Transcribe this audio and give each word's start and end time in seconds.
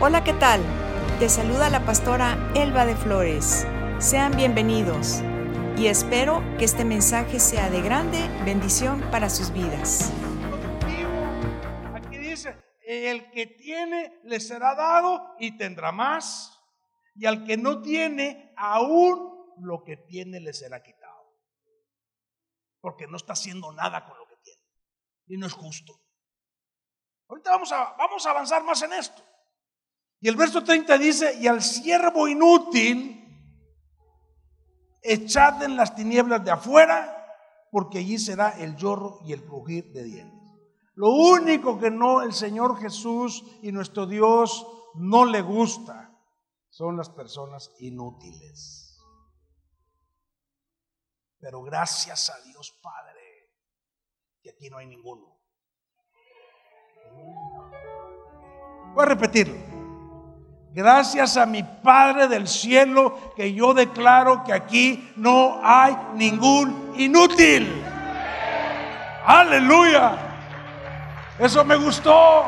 Hola, 0.00 0.24
¿qué 0.24 0.32
tal? 0.32 0.60
Te 1.20 1.28
saluda 1.28 1.70
la 1.70 1.86
pastora 1.86 2.36
Elba 2.56 2.84
de 2.84 2.96
Flores. 2.96 3.64
Sean 4.00 4.36
bienvenidos 4.36 5.22
y 5.78 5.86
espero 5.86 6.42
que 6.58 6.64
este 6.64 6.84
mensaje 6.84 7.38
sea 7.38 7.70
de 7.70 7.80
grande 7.80 8.18
bendición 8.44 9.00
para 9.12 9.30
sus 9.30 9.52
vidas. 9.52 10.12
Aquí 11.94 12.18
dice, 12.18 12.58
el 12.84 13.30
que 13.30 13.46
tiene 13.46 14.20
le 14.24 14.40
será 14.40 14.74
dado 14.74 15.36
y 15.38 15.56
tendrá 15.56 15.92
más. 15.92 16.60
Y 17.14 17.26
al 17.26 17.44
que 17.44 17.56
no 17.56 17.80
tiene, 17.80 18.52
aún 18.56 19.54
lo 19.58 19.84
que 19.84 19.96
tiene 19.96 20.40
le 20.40 20.52
será 20.52 20.82
quitado. 20.82 21.38
Porque 22.80 23.06
no 23.06 23.16
está 23.16 23.34
haciendo 23.34 23.72
nada 23.72 24.04
con 24.04 24.18
lo 24.18 24.26
que 24.26 24.36
tiene. 24.42 24.60
Y 25.28 25.36
no 25.36 25.46
es 25.46 25.52
justo. 25.52 25.94
Ahorita 27.28 27.52
vamos 27.52 27.70
a, 27.70 27.94
vamos 27.96 28.26
a 28.26 28.30
avanzar 28.30 28.64
más 28.64 28.82
en 28.82 28.92
esto. 28.92 29.22
Y 30.24 30.28
el 30.28 30.36
verso 30.36 30.64
30 30.64 30.96
dice, 30.96 31.38
y 31.38 31.46
al 31.48 31.60
siervo 31.60 32.26
inútil, 32.26 33.28
echad 35.02 35.62
en 35.62 35.76
las 35.76 35.94
tinieblas 35.94 36.42
de 36.42 36.50
afuera, 36.50 37.28
porque 37.70 37.98
allí 37.98 38.18
será 38.18 38.58
el 38.58 38.74
lloro 38.74 39.20
y 39.26 39.34
el 39.34 39.44
crujir 39.44 39.92
de 39.92 40.02
dientes. 40.02 40.40
Lo 40.94 41.10
único 41.10 41.78
que 41.78 41.90
no 41.90 42.22
el 42.22 42.32
Señor 42.32 42.80
Jesús 42.80 43.44
y 43.60 43.70
nuestro 43.70 44.06
Dios 44.06 44.66
no 44.94 45.26
le 45.26 45.42
gusta 45.42 46.18
son 46.70 46.96
las 46.96 47.10
personas 47.10 47.70
inútiles. 47.80 48.98
Pero 51.38 51.60
gracias 51.60 52.30
a 52.30 52.40
Dios 52.46 52.80
Padre, 52.82 53.52
que 54.42 54.52
aquí 54.52 54.70
no 54.70 54.78
hay 54.78 54.86
ninguno. 54.86 55.38
Voy 58.94 59.02
a 59.02 59.04
repetirlo. 59.04 59.73
Gracias 60.74 61.36
a 61.36 61.46
mi 61.46 61.62
Padre 61.62 62.26
del 62.26 62.48
cielo 62.48 63.32
que 63.36 63.54
yo 63.54 63.74
declaro 63.74 64.42
que 64.42 64.52
aquí 64.52 65.12
no 65.14 65.60
hay 65.62 65.96
ningún 66.14 66.94
inútil. 66.96 67.80
Aleluya. 69.24 70.18
Eso 71.38 71.64
me 71.64 71.76
gustó. 71.76 72.46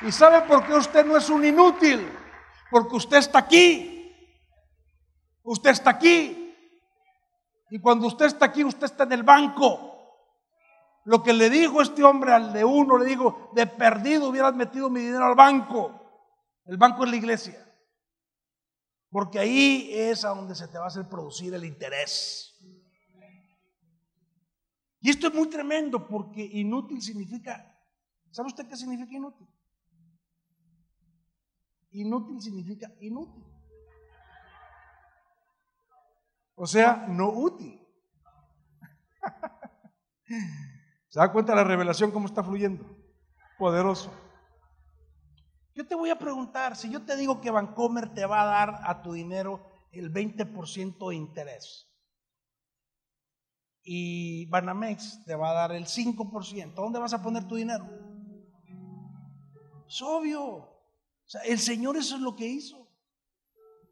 ¿Y 0.00 0.10
sabe 0.10 0.40
por 0.48 0.64
qué 0.64 0.72
usted 0.72 1.04
no 1.04 1.18
es 1.18 1.28
un 1.28 1.44
inútil? 1.44 2.10
Porque 2.70 2.96
usted 2.96 3.18
está 3.18 3.40
aquí. 3.40 4.10
Usted 5.42 5.70
está 5.72 5.90
aquí. 5.90 6.56
Y 7.68 7.78
cuando 7.80 8.06
usted 8.06 8.24
está 8.24 8.46
aquí, 8.46 8.64
usted 8.64 8.86
está 8.86 9.04
en 9.04 9.12
el 9.12 9.24
banco. 9.24 9.92
Lo 11.04 11.22
que 11.22 11.34
le 11.34 11.50
dijo 11.50 11.82
este 11.82 12.02
hombre 12.02 12.32
al 12.32 12.54
de 12.54 12.64
uno, 12.64 12.96
le 12.96 13.04
dijo, 13.04 13.50
de 13.52 13.66
perdido 13.66 14.30
hubieras 14.30 14.54
metido 14.54 14.88
mi 14.88 15.00
dinero 15.00 15.26
al 15.26 15.34
banco. 15.34 16.00
El 16.66 16.76
banco 16.76 17.04
es 17.04 17.10
la 17.10 17.16
iglesia. 17.16 17.60
Porque 19.10 19.38
ahí 19.38 19.90
es 19.92 20.24
a 20.24 20.30
donde 20.30 20.54
se 20.54 20.66
te 20.68 20.78
va 20.78 20.84
a 20.84 20.88
hacer 20.88 21.08
producir 21.08 21.54
el 21.54 21.64
interés. 21.64 22.50
Y 25.00 25.10
esto 25.10 25.28
es 25.28 25.34
muy 25.34 25.48
tremendo 25.50 26.08
porque 26.08 26.42
inútil 26.42 27.02
significa, 27.02 27.78
¿sabe 28.30 28.48
usted 28.48 28.66
qué 28.66 28.76
significa 28.76 29.14
inútil? 29.14 29.46
Inútil 31.90 32.40
significa 32.40 32.90
inútil. 33.00 33.44
O 36.54 36.66
sea, 36.66 37.06
no 37.06 37.30
útil. 37.30 37.86
¿Se 41.08 41.20
da 41.20 41.30
cuenta 41.30 41.54
la 41.54 41.64
revelación 41.64 42.10
cómo 42.10 42.26
está 42.26 42.42
fluyendo? 42.42 42.84
Poderoso. 43.58 44.23
Yo 45.74 45.86
te 45.86 45.94
voy 45.94 46.10
a 46.10 46.18
preguntar, 46.18 46.76
si 46.76 46.88
yo 46.88 47.02
te 47.02 47.16
digo 47.16 47.40
que 47.40 47.50
Vancomer 47.50 48.14
te 48.14 48.26
va 48.26 48.42
a 48.42 48.44
dar 48.44 48.80
a 48.84 49.02
tu 49.02 49.12
dinero 49.12 49.60
el 49.90 50.12
20% 50.12 51.08
de 51.08 51.16
interés 51.16 51.90
y 53.82 54.46
Banamex 54.46 55.24
te 55.24 55.34
va 55.34 55.50
a 55.50 55.54
dar 55.54 55.72
el 55.72 55.84
5%, 55.84 56.74
¿dónde 56.74 56.98
vas 56.98 57.12
a 57.12 57.22
poner 57.22 57.46
tu 57.46 57.56
dinero? 57.56 57.86
Es 59.86 60.00
obvio. 60.00 60.42
O 60.44 61.26
sea, 61.26 61.42
el 61.42 61.58
Señor 61.58 61.96
eso 61.96 62.16
es 62.16 62.22
lo 62.22 62.34
que 62.34 62.46
hizo. 62.46 62.88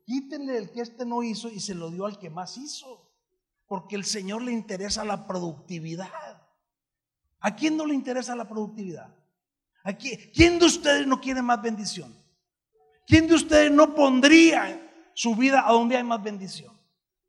Quítenle 0.04 0.56
el 0.56 0.70
que 0.70 0.80
este 0.80 1.04
no 1.04 1.22
hizo 1.22 1.48
y 1.48 1.60
se 1.60 1.74
lo 1.74 1.90
dio 1.90 2.06
al 2.06 2.18
que 2.18 2.30
más 2.30 2.56
hizo. 2.56 3.10
Porque 3.66 3.96
el 3.96 4.04
Señor 4.04 4.42
le 4.42 4.52
interesa 4.52 5.04
la 5.04 5.26
productividad. 5.26 6.42
¿A 7.40 7.54
quién 7.54 7.76
no 7.76 7.86
le 7.86 7.94
interesa 7.94 8.34
la 8.34 8.48
productividad? 8.48 9.14
¿Quién 10.32 10.58
de 10.58 10.66
ustedes 10.66 11.06
no 11.06 11.20
quiere 11.20 11.42
más 11.42 11.60
bendición? 11.60 12.14
¿Quién 13.06 13.26
de 13.26 13.34
ustedes 13.34 13.70
no 13.70 13.94
pondría 13.94 15.10
su 15.14 15.34
vida 15.34 15.66
a 15.66 15.72
donde 15.72 15.96
hay 15.96 16.04
más 16.04 16.22
bendición? 16.22 16.72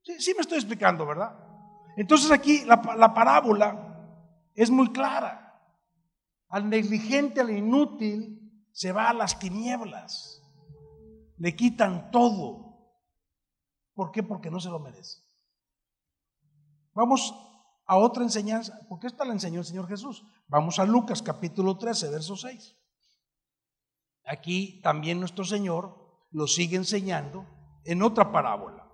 Sí, 0.04 0.34
me 0.36 0.42
estoy 0.42 0.58
explicando, 0.58 1.06
¿verdad? 1.06 1.36
Entonces 1.98 2.30
aquí 2.32 2.64
la, 2.66 2.82
la 2.98 3.14
parábola 3.14 3.94
es 4.54 4.70
muy 4.70 4.92
clara. 4.92 5.40
Al 6.50 6.70
negligente, 6.70 7.42
al 7.42 7.50
inútil, 7.50 8.68
se 8.72 8.92
va 8.92 9.10
a 9.10 9.14
las 9.14 9.40
tinieblas. 9.40 10.42
Le 11.38 11.56
quitan 11.56 12.12
todo. 12.12 12.94
¿Por 13.96 14.12
qué? 14.12 14.22
Porque 14.22 14.52
no 14.52 14.60
se 14.60 14.70
lo 14.70 14.80
merece. 14.80 15.20
Vamos 16.94 17.34
a 17.86 17.98
otra 17.98 18.24
enseñanza, 18.24 18.80
porque 18.88 19.08
esta 19.08 19.26
la 19.26 19.34
enseñó 19.34 19.60
el 19.60 19.66
Señor 19.66 19.88
Jesús. 19.88 20.24
Vamos 20.48 20.80
a 20.80 20.86
Lucas 20.86 21.22
capítulo 21.22 21.78
13, 21.78 22.10
verso 22.10 22.36
6. 22.36 22.76
Aquí 24.26 24.82
también 24.82 25.20
nuestro 25.20 25.44
Señor 25.44 26.04
lo 26.32 26.48
sigue 26.48 26.78
enseñando 26.78 27.46
en 27.84 28.02
otra 28.02 28.32
parábola, 28.32 28.88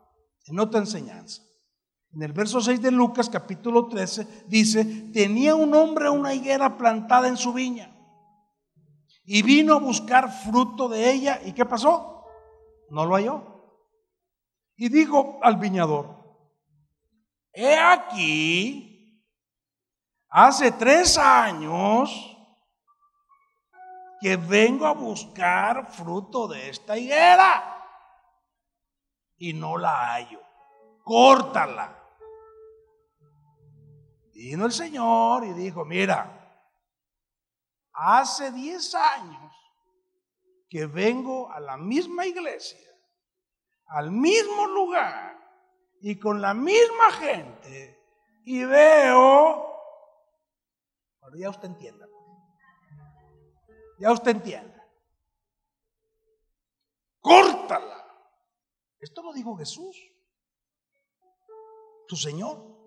en 0.45 0.59
otra 0.59 0.79
enseñanza. 0.79 1.44
En 2.11 2.23
el 2.23 2.33
verso 2.33 2.59
6 2.59 2.81
de 2.81 2.89
Lucas 2.89 3.29
capítulo 3.29 3.88
13 3.88 4.45
dice, 4.47 5.11
tenía 5.13 5.53
un 5.53 5.75
hombre 5.75 6.09
una 6.09 6.33
higuera 6.33 6.77
plantada 6.77 7.27
en 7.27 7.38
su 7.38 7.53
viña 7.53 7.95
y 9.23 9.44
vino 9.44 9.75
a 9.75 9.79
buscar 9.79 10.31
fruto 10.31 10.89
de 10.89 11.11
ella. 11.11 11.39
¿Y 11.45 11.53
qué 11.53 11.66
pasó? 11.66 12.25
No 12.89 13.06
lo 13.06 13.13
halló. 13.13 13.44
Y 14.75 14.89
dijo 14.89 15.38
al 15.44 15.57
viñador, 15.57 16.19
he 17.59 17.78
aquí, 17.78 19.22
hace 20.30 20.72
tres 20.72 21.18
años 21.18 22.09
que 24.22 24.38
vengo 24.38 24.86
a 24.86 24.94
buscar 24.94 25.92
fruto 25.92 26.48
de 26.48 26.69
esta 26.69 26.98
higuera 26.98 27.75
y 29.38 29.53
no 29.53 29.78
la 29.78 30.14
hallo. 30.14 30.42
Córtala. 31.03 31.96
Vino 34.34 34.66
el 34.66 34.72
Señor 34.72 35.44
y 35.46 35.53
dijo, 35.53 35.84
mira, 35.84 36.64
hace 37.92 38.52
diez 38.52 38.96
años 38.96 39.53
que 40.69 40.86
vengo 40.86 41.52
a 41.52 41.59
la 41.59 41.75
misma 41.75 42.25
iglesia, 42.25 42.88
al 43.88 44.12
mismo 44.12 44.66
lugar, 44.68 45.38
y 46.02 46.18
con 46.18 46.42
la 46.42 46.54
misma 46.54 47.12
gente 47.12 47.98
y 48.46 48.64
veo, 48.64 49.76
bueno, 51.22 51.38
ya 51.38 51.50
usted 51.50 51.68
entienda, 51.70 52.08
ya 54.00 54.12
usted 54.12 54.32
entienda, 54.32 54.88
córtala. 57.20 58.06
Esto 59.00 59.24
lo 59.24 59.34
dijo 59.34 59.56
Jesús, 59.56 59.98
tu 62.08 62.16
Señor, 62.16 62.80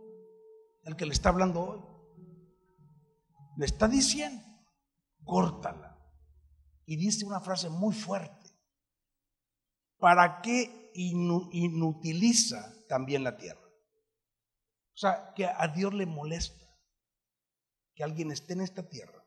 el 0.84 0.97
que 0.97 1.06
le 1.06 1.12
está 1.12 1.29
hablando 1.29 1.61
hoy. 1.62 1.81
Le 3.56 3.67
está 3.67 3.87
diciendo, 3.87 4.43
córtala. 5.25 5.99
Y 6.85 6.97
dice 6.97 7.25
una 7.25 7.41
frase 7.41 7.70
muy 7.70 7.94
fuerte. 7.94 8.50
¿Para 9.99 10.41
qué 10.43 10.91
inutiliza 10.94 12.75
también 12.93 13.25
la 13.25 13.39
tierra. 13.39 13.67
O 14.94 14.97
sea, 14.99 15.33
que 15.35 15.47
a 15.47 15.67
Dios 15.69 15.94
le 15.94 16.05
molesta 16.05 16.67
que 17.94 18.05
alguien 18.05 18.31
esté 18.31 18.53
en 18.53 18.61
esta 18.61 18.87
tierra 18.87 19.25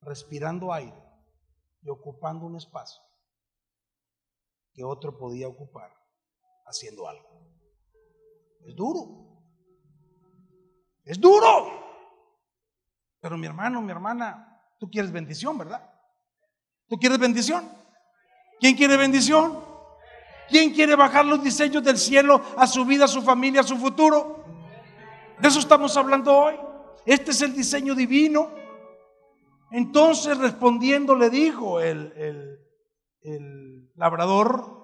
respirando 0.00 0.72
aire 0.72 0.96
y 1.82 1.90
ocupando 1.90 2.46
un 2.46 2.56
espacio 2.56 3.02
que 4.72 4.82
otro 4.84 5.18
podía 5.18 5.48
ocupar 5.48 5.92
haciendo 6.64 7.06
algo. 7.06 7.28
Es 8.64 8.74
duro. 8.74 9.02
Es 11.04 11.20
duro. 11.20 11.84
Pero 13.20 13.36
mi 13.36 13.46
hermano, 13.46 13.82
mi 13.82 13.92
hermana, 13.92 14.62
tú 14.80 14.88
quieres 14.88 15.12
bendición, 15.12 15.58
¿verdad? 15.58 15.92
¿Tú 16.88 16.96
quieres 16.96 17.18
bendición? 17.18 17.70
¿Quién 18.58 18.74
quiere 18.74 18.96
bendición? 18.96 19.75
¿Quién 20.48 20.72
quiere 20.72 20.94
bajar 20.94 21.24
los 21.24 21.42
diseños 21.42 21.82
del 21.82 21.98
cielo 21.98 22.40
a 22.56 22.66
su 22.66 22.84
vida, 22.84 23.06
a 23.06 23.08
su 23.08 23.22
familia, 23.22 23.60
a 23.60 23.64
su 23.64 23.76
futuro? 23.76 24.44
De 25.38 25.48
eso 25.48 25.58
estamos 25.58 25.96
hablando 25.96 26.36
hoy. 26.36 26.54
Este 27.04 27.32
es 27.32 27.42
el 27.42 27.54
diseño 27.54 27.94
divino. 27.94 28.50
Entonces 29.70 30.38
respondiendo 30.38 31.14
le 31.14 31.30
dijo 31.30 31.80
el, 31.80 32.12
el, 32.16 32.58
el 33.22 33.92
labrador, 33.94 34.76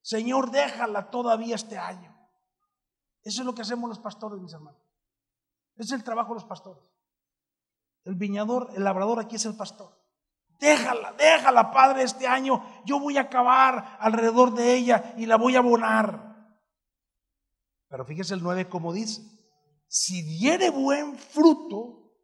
Señor, 0.00 0.50
déjala 0.50 1.10
todavía 1.10 1.54
este 1.54 1.78
año. 1.78 2.12
Eso 3.22 3.42
es 3.42 3.46
lo 3.46 3.54
que 3.54 3.62
hacemos 3.62 3.88
los 3.88 3.98
pastores, 3.98 4.40
mis 4.40 4.52
hermanos. 4.52 4.80
Ese 5.76 5.94
es 5.94 6.00
el 6.00 6.04
trabajo 6.04 6.30
de 6.30 6.34
los 6.36 6.44
pastores. 6.44 6.82
El 8.04 8.16
viñador, 8.16 8.70
el 8.74 8.82
labrador 8.82 9.20
aquí 9.20 9.36
es 9.36 9.46
el 9.46 9.56
pastor. 9.56 10.01
Déjala, 10.62 11.12
déjala, 11.14 11.72
Padre, 11.72 12.04
este 12.04 12.24
año. 12.24 12.62
Yo 12.86 13.00
voy 13.00 13.18
a 13.18 13.22
acabar 13.22 13.96
alrededor 13.98 14.54
de 14.54 14.74
ella 14.74 15.12
y 15.16 15.26
la 15.26 15.36
voy 15.36 15.56
a 15.56 15.58
abonar. 15.58 16.56
Pero 17.88 18.04
fíjese 18.04 18.34
el 18.34 18.44
9 18.44 18.68
como 18.68 18.92
dice. 18.92 19.22
Si 19.88 20.22
diere 20.22 20.70
buen 20.70 21.18
fruto, 21.18 22.14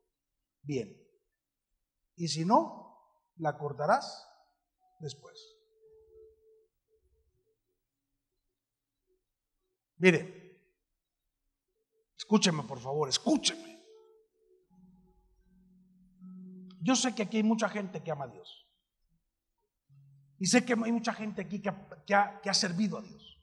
bien. 0.62 0.96
Y 2.14 2.29
si 2.29 2.44
no, 2.44 3.26
la 3.38 3.58
cortarás 3.58 4.25
después. 5.00 5.37
Mire, 9.96 10.62
escúcheme 12.17 12.62
por 12.62 12.79
favor, 12.79 13.08
escúcheme. 13.08 13.68
Yo 16.81 16.97
sé 16.97 17.15
que 17.15 17.23
aquí 17.23 17.39
hay 17.39 17.43
mucha 17.43 17.69
gente 17.69 18.03
que 18.03 18.11
ama 18.11 18.25
a 18.25 18.29
Dios. 18.29 18.67
Y 20.39 20.47
sé 20.47 20.65
que 20.65 20.73
hay 20.73 20.93
mucha 20.93 21.13
gente 21.13 21.43
aquí 21.43 21.61
que 21.61 22.15
ha, 22.15 22.55
servido 22.55 22.99
a 22.99 23.03
Dios 23.03 23.41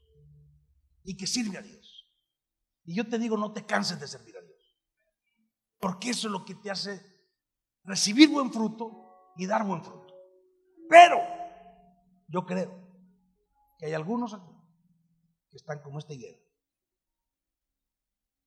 y 1.04 1.18
que 1.18 1.28
sirve 1.28 1.58
a 1.58 1.62
Dios. 1.62 2.10
Y 2.86 2.96
yo 2.96 3.08
te 3.08 3.20
digo, 3.20 3.38
no 3.38 3.52
te 3.52 3.66
canses 3.66 4.00
de 4.00 4.08
servir 4.08 4.38
a 4.38 4.42
Dios. 4.42 4.78
Porque 5.80 6.12
eso 6.12 6.28
es 6.28 6.32
lo 6.32 6.46
que 6.46 6.56
te 6.56 6.72
hace 6.72 7.02
recibir 7.84 8.30
buen 8.30 8.52
fruto 8.52 9.34
y 9.36 9.46
dar 9.46 9.66
buen 9.66 9.84
fruto. 9.84 10.16
Pero 10.90 11.18
yo 12.28 12.46
creo 12.46 12.72
que 13.78 13.88
hay 13.88 13.94
algunos 13.94 14.34
aquí 14.34 14.56
que 15.50 15.58
están 15.58 15.80
como 15.82 16.00
este 16.00 16.14
higuero. 16.14 16.40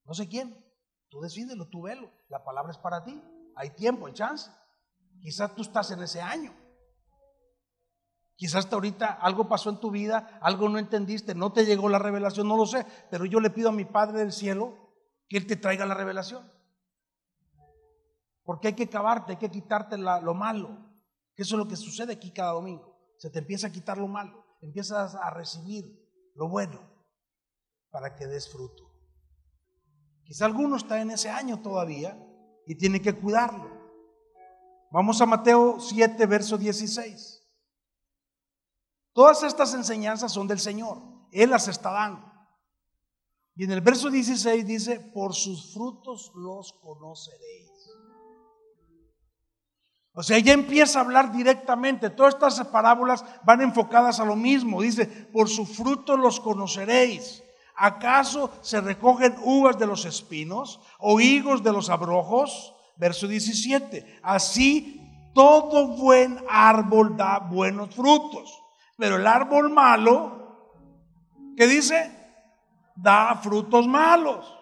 No 0.05 0.15
sé 0.15 0.27
quién. 0.27 0.65
Tú 1.11 1.21
decídelo, 1.21 1.69
tú 1.69 1.83
velo. 1.83 2.11
La 2.29 2.43
palabra 2.43 2.73
es 2.73 2.79
para 2.79 3.05
ti. 3.05 3.23
Hay 3.57 3.71
tiempo, 3.71 4.07
hay 4.07 4.15
chance. 4.15 4.51
Quizás 5.21 5.55
tú 5.55 5.63
estás 5.63 5.91
en 5.91 6.03
ese 6.03 6.21
año. 6.21 6.55
Quizás 8.37 8.73
ahorita 8.73 9.07
algo 9.07 9.49
pasó 9.49 9.71
en 9.71 9.81
tu 9.81 9.91
vida, 9.91 10.39
algo 10.41 10.69
no 10.69 10.79
entendiste, 10.79 11.35
no 11.35 11.53
te 11.53 11.67
llegó 11.67 11.89
la 11.89 11.99
revelación, 11.99 12.47
no 12.47 12.57
lo 12.57 12.67
sé. 12.67 12.87
Pero 13.11 13.25
yo 13.25 13.41
le 13.41 13.51
pido 13.51 13.71
a 13.71 13.73
mi 13.73 13.85
Padre 13.85 14.21
del 14.21 14.33
cielo 14.33 14.95
que 15.29 15.39
Él 15.39 15.47
te 15.47 15.57
traiga 15.57 15.87
la 15.87 15.95
revelación. 15.95 16.49
Porque 18.45 18.69
hay 18.69 18.75
que 18.75 18.85
acabarte, 18.85 19.33
hay 19.33 19.39
que 19.39 19.51
quitarte 19.51 19.99
lo 19.99 20.35
malo. 20.35 20.89
Eso 21.35 21.55
es 21.57 21.59
lo 21.59 21.69
que 21.69 21.77
sucede 21.77 22.13
aquí 22.13 22.33
cada 22.33 22.53
domingo. 22.53 22.97
Se 23.19 23.31
te 23.31 23.41
empieza 23.41 23.67
a 23.67 23.73
quitar 23.73 23.99
lo 23.99 24.07
malo, 24.07 24.45
empiezas 24.63 25.17
a 25.17 25.31
recibir 25.31 25.85
lo 26.35 26.49
bueno 26.49 26.81
para 27.91 28.15
que 28.15 28.27
des 28.27 28.49
fruto. 28.51 28.85
Quizá 30.23 30.47
alguno 30.47 30.77
está 30.77 31.01
en 31.01 31.11
ese 31.11 31.31
año 31.31 31.61
todavía 31.61 32.17
y 32.67 32.77
tiene 32.77 33.03
que 33.03 33.15
cuidarlo. 33.15 33.78
Vamos 34.91 35.21
a 35.21 35.27
Mateo 35.27 35.79
7, 35.81 36.25
verso 36.27 36.57
16. 36.57 37.39
Todas 39.13 39.43
estas 39.43 39.75
enseñanzas 39.75 40.33
son 40.33 40.47
del 40.47 40.61
Señor. 40.61 40.99
Él 41.33 41.51
las 41.51 41.69
está 41.69 41.91
dando. 41.91 42.25
Y 43.55 43.65
en 43.65 43.73
el 43.73 43.81
verso 43.81 44.09
16 44.09 44.67
dice, 44.67 45.01
por 45.13 45.35
sus 45.35 45.75
frutos 45.75 46.31
los 46.35 46.73
conoceréis. 46.75 47.69
O 50.15 50.23
sea, 50.23 50.37
ella 50.37 50.53
empieza 50.53 50.99
a 50.99 51.03
hablar 51.03 51.33
directamente. 51.33 52.11
Todas 52.11 52.35
estas 52.35 52.67
parábolas 52.69 53.25
van 53.45 53.61
enfocadas 53.61 54.21
a 54.21 54.25
lo 54.25 54.37
mismo. 54.37 54.81
Dice, 54.81 55.07
por 55.07 55.49
su 55.49 55.67
fruto 55.67 56.17
los 56.17 56.41
conoceréis. 56.41 57.43
¿Acaso 57.77 58.51
se 58.63 58.81
recogen 58.81 59.37
uvas 59.43 59.79
de 59.79 59.87
los 59.87 60.05
espinos 60.05 60.81
o 60.99 61.21
higos 61.21 61.63
de 61.63 61.73
los 61.73 61.91
abrojos? 61.91 62.75
Verso 62.99 63.29
17. 63.29 64.21
Así 64.23 64.99
todo 65.35 65.97
buen 65.97 66.45
árbol 66.49 67.17
da 67.17 67.39
buenos 67.39 67.95
frutos. 67.95 68.61
Pero 68.97 69.17
el 69.17 69.27
árbol 69.27 69.71
malo, 69.71 70.75
¿qué 71.57 71.67
dice? 71.69 72.11
Da 72.97 73.37
frutos 73.37 73.87
malos. 73.87 74.53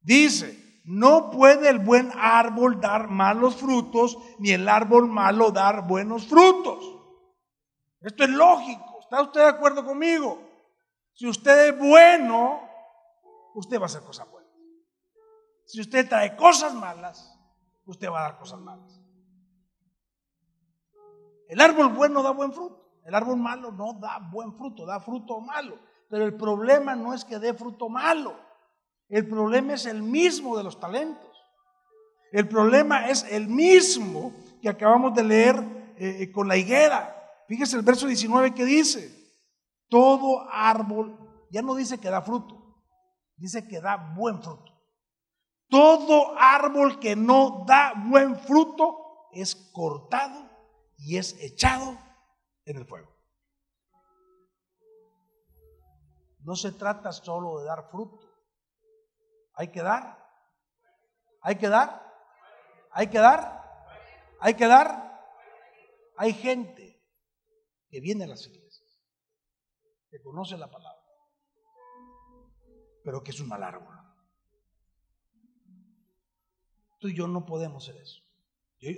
Dice, 0.00 0.80
no 0.84 1.30
puede 1.30 1.68
el 1.68 1.78
buen 1.78 2.10
árbol 2.16 2.80
dar 2.80 3.08
malos 3.08 3.56
frutos, 3.56 4.16
ni 4.38 4.50
el 4.50 4.66
árbol 4.66 5.06
malo 5.06 5.50
dar 5.50 5.86
buenos 5.86 6.26
frutos. 6.26 6.82
Esto 8.00 8.24
es 8.24 8.30
lógico. 8.30 9.00
¿Está 9.00 9.20
usted 9.20 9.40
de 9.40 9.48
acuerdo 9.48 9.84
conmigo? 9.84 10.40
Si 11.12 11.26
usted 11.26 11.68
es 11.68 11.78
bueno, 11.78 12.60
usted 13.54 13.78
va 13.78 13.82
a 13.82 13.86
hacer 13.86 14.02
cosas 14.02 14.30
buenas. 14.30 14.50
Si 15.66 15.80
usted 15.80 16.08
trae 16.08 16.34
cosas 16.36 16.72
malas, 16.72 17.38
usted 17.90 18.10
va 18.10 18.20
a 18.20 18.30
dar 18.30 18.38
cosas 18.38 18.60
malas. 18.60 19.00
El 21.48 21.60
árbol 21.60 21.88
bueno 21.92 22.22
da 22.22 22.30
buen 22.30 22.52
fruto. 22.52 22.80
El 23.04 23.14
árbol 23.14 23.36
malo 23.36 23.72
no 23.72 23.94
da 23.94 24.18
buen 24.30 24.54
fruto, 24.54 24.86
da 24.86 25.00
fruto 25.00 25.40
malo. 25.40 25.78
Pero 26.08 26.24
el 26.24 26.36
problema 26.36 26.94
no 26.94 27.12
es 27.12 27.24
que 27.24 27.38
dé 27.38 27.54
fruto 27.54 27.88
malo. 27.88 28.36
El 29.08 29.28
problema 29.28 29.74
es 29.74 29.86
el 29.86 30.02
mismo 30.02 30.56
de 30.56 30.62
los 30.62 30.78
talentos. 30.78 31.28
El 32.32 32.46
problema 32.46 33.08
es 33.08 33.24
el 33.24 33.48
mismo 33.48 34.32
que 34.62 34.68
acabamos 34.68 35.14
de 35.14 35.24
leer 35.24 35.56
eh, 35.96 36.18
eh, 36.20 36.32
con 36.32 36.46
la 36.46 36.56
higuera. 36.56 37.16
Fíjese 37.48 37.76
el 37.76 37.82
verso 37.82 38.06
19 38.06 38.54
que 38.54 38.64
dice, 38.64 39.12
todo 39.88 40.46
árbol, 40.48 41.18
ya 41.50 41.62
no 41.62 41.74
dice 41.74 41.98
que 41.98 42.08
da 42.08 42.22
fruto, 42.22 42.80
dice 43.36 43.66
que 43.66 43.80
da 43.80 43.96
buen 43.96 44.40
fruto. 44.40 44.69
Todo 45.70 46.34
árbol 46.36 46.98
que 46.98 47.14
no 47.14 47.64
da 47.66 47.94
buen 48.08 48.36
fruto 48.36 49.28
es 49.32 49.54
cortado 49.72 50.50
y 50.96 51.16
es 51.16 51.40
echado 51.40 51.96
en 52.64 52.76
el 52.76 52.86
fuego. 52.86 53.16
No 56.40 56.56
se 56.56 56.72
trata 56.72 57.12
solo 57.12 57.60
de 57.60 57.66
dar 57.66 57.88
fruto. 57.90 58.28
Hay 59.54 59.68
que 59.68 59.82
dar. 59.82 60.18
Hay 61.42 61.56
que 61.56 61.68
dar. 61.68 62.02
Hay 62.90 63.06
que 63.06 63.18
dar. 63.18 63.60
Hay 64.40 64.54
que 64.54 64.66
dar. 64.66 65.10
Hay 66.16 66.32
gente 66.34 67.02
que 67.88 68.00
viene 68.00 68.24
a 68.24 68.28
las 68.28 68.46
iglesias, 68.46 69.02
que 70.10 70.22
conoce 70.22 70.56
la 70.56 70.70
palabra, 70.70 71.02
pero 73.02 73.22
que 73.22 73.32
es 73.32 73.40
un 73.40 73.48
mal 73.48 73.62
árbol. 73.62 73.99
Tú 77.00 77.08
y 77.08 77.16
yo 77.16 77.26
no 77.26 77.46
podemos 77.46 77.84
ser 77.84 77.96
eso. 77.96 78.22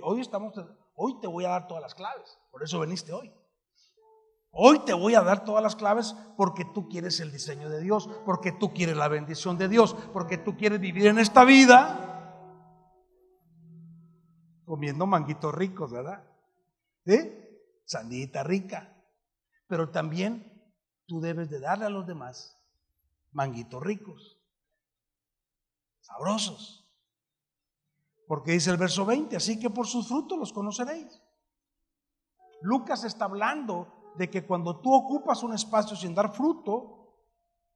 Hoy 0.03 0.21
estamos, 0.21 0.53
hoy 0.95 1.19
te 1.21 1.27
voy 1.27 1.45
a 1.45 1.49
dar 1.49 1.67
todas 1.67 1.81
las 1.81 1.95
claves, 1.95 2.37
por 2.51 2.61
eso 2.61 2.79
veniste 2.79 3.11
hoy. 3.11 3.33
Hoy 4.51 4.79
te 4.85 4.93
voy 4.93 5.15
a 5.15 5.21
dar 5.21 5.43
todas 5.43 5.63
las 5.63 5.75
claves 5.75 6.15
porque 6.37 6.63
tú 6.63 6.87
quieres 6.87 7.19
el 7.21 7.31
diseño 7.31 7.69
de 7.69 7.81
Dios, 7.81 8.07
porque 8.23 8.51
tú 8.51 8.71
quieres 8.71 8.95
la 8.95 9.07
bendición 9.07 9.57
de 9.57 9.67
Dios, 9.67 9.95
porque 10.13 10.37
tú 10.37 10.55
quieres 10.55 10.79
vivir 10.79 11.07
en 11.07 11.17
esta 11.17 11.43
vida 11.43 12.13
comiendo 14.65 15.07
manguitos 15.07 15.53
ricos, 15.55 15.91
¿verdad? 15.91 16.23
¿Sí? 17.05 17.17
Sandita 17.85 18.43
rica. 18.43 18.95
Pero 19.67 19.89
también 19.89 20.71
tú 21.07 21.19
debes 21.19 21.49
de 21.49 21.59
darle 21.59 21.85
a 21.85 21.89
los 21.89 22.05
demás 22.05 22.59
manguitos 23.31 23.81
ricos, 23.81 24.39
sabrosos. 26.01 26.82
Porque 28.27 28.53
dice 28.53 28.71
el 28.71 28.77
verso 28.77 29.05
20, 29.05 29.35
así 29.35 29.59
que 29.59 29.69
por 29.69 29.87
sus 29.87 30.07
frutos 30.07 30.37
los 30.37 30.53
conoceréis. 30.53 31.21
Lucas 32.61 33.03
está 33.03 33.25
hablando 33.25 34.13
de 34.15 34.29
que 34.29 34.45
cuando 34.45 34.79
tú 34.79 34.93
ocupas 34.93 35.43
un 35.43 35.53
espacio 35.53 35.95
sin 35.95 36.15
dar 36.15 36.33
fruto, 36.33 37.17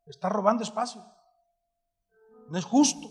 estás 0.05 0.31
robando 0.31 0.63
espacio. 0.63 1.03
No 2.49 2.57
es 2.57 2.65
justo 2.65 3.09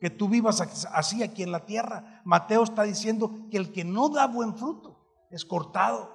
que 0.00 0.10
tú 0.10 0.28
vivas 0.28 0.60
así 0.92 1.22
aquí 1.22 1.42
en 1.42 1.50
la 1.50 1.64
tierra. 1.64 2.22
Mateo 2.24 2.62
está 2.62 2.82
diciendo 2.82 3.48
que 3.50 3.56
el 3.56 3.72
que 3.72 3.84
no 3.84 4.08
da 4.08 4.26
buen 4.26 4.54
fruto 4.56 5.26
es 5.30 5.44
cortado. 5.44 6.14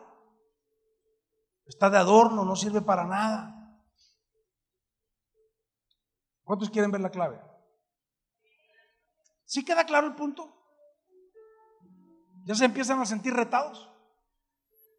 Está 1.65 1.89
de 1.89 1.97
adorno, 1.97 2.45
no 2.45 2.55
sirve 2.55 2.81
para 2.81 3.03
nada. 3.05 3.55
¿Cuántos 6.43 6.69
quieren 6.69 6.91
ver 6.91 7.01
la 7.01 7.11
clave? 7.11 7.48
¿Sí 9.49 9.65
queda 9.65 9.83
claro 9.83 10.07
el 10.07 10.15
punto? 10.15 10.55
¿Ya 12.45 12.55
se 12.55 12.65
empiezan 12.65 13.01
a 13.01 13.05
sentir 13.05 13.33
retados? 13.33 13.89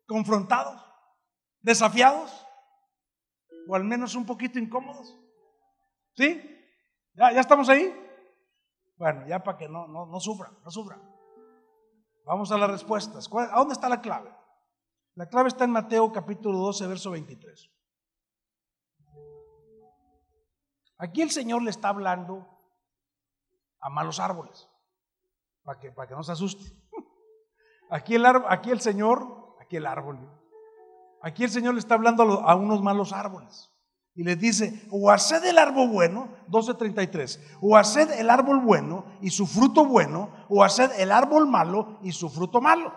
¿Confrontados? 0.07 0.91
desafiados 1.63 2.47
o 3.69 3.75
al 3.75 3.85
menos 3.85 4.15
un 4.15 4.27
poquito 4.27 4.59
incómodos. 4.59 5.17
¿Sí? 6.15 6.43
¿Ya, 7.15 7.33
ya 7.33 7.41
estamos 7.41 7.69
ahí? 7.69 7.95
Bueno, 8.97 9.27
ya 9.27 9.43
para 9.43 9.59
que 9.59 9.69
no, 9.69 9.87
no, 9.87 10.07
no 10.07 10.21
sufran, 10.21 10.59
no 10.65 10.71
sufran. 10.71 11.01
Vamos 12.25 12.51
a 12.53 12.59
las 12.59 12.71
respuestas. 12.71 13.29
¿A 13.33 13.59
dónde 13.59 13.75
está 13.75 13.89
la 13.89 14.01
clave? 14.01 14.35
La 15.15 15.29
clave 15.29 15.49
está 15.49 15.65
en 15.65 15.71
Mateo 15.71 16.13
capítulo 16.13 16.59
12, 16.59 16.87
verso 16.87 17.11
23. 17.11 17.71
Aquí 20.99 21.23
el 21.23 21.31
Señor 21.31 21.63
le 21.63 21.71
está 21.71 21.89
hablando 21.89 22.60
a 23.81 23.91
malos 23.91 24.21
árboles, 24.21 24.69
para 25.63 25.79
que, 25.79 25.91
para 25.91 26.09
que 26.09 26.15
no 26.15 26.23
se 26.23 26.33
asuste. 26.33 26.65
Aquí 27.91 28.15
el, 28.15 28.25
aquí 28.25 28.71
el 28.71 28.81
Señor, 28.81 29.57
aquí 29.61 29.77
el 29.77 29.85
árbol, 29.85 30.17
aquí 31.23 31.43
el 31.43 31.51
Señor 31.51 31.75
le 31.75 31.81
está 31.81 31.95
hablando 31.95 32.23
a, 32.23 32.53
a 32.53 32.55
unos 32.55 32.81
malos 32.83 33.13
árboles. 33.13 33.69
Y 34.15 34.23
les 34.23 34.39
dice, 34.39 34.87
o 34.91 35.11
haced 35.11 35.45
el 35.45 35.59
árbol 35.59 35.89
bueno, 35.89 36.29
12.33, 36.49 37.59
o 37.61 37.77
haced 37.77 38.11
el 38.13 38.29
árbol 38.29 38.61
bueno 38.61 39.05
y 39.21 39.31
su 39.31 39.47
fruto 39.47 39.85
bueno, 39.85 40.31
o 40.49 40.63
haced 40.63 40.91
el 41.01 41.11
árbol 41.11 41.47
malo 41.47 41.99
y 42.03 42.13
su 42.13 42.29
fruto 42.29 42.61
malo. 42.61 42.93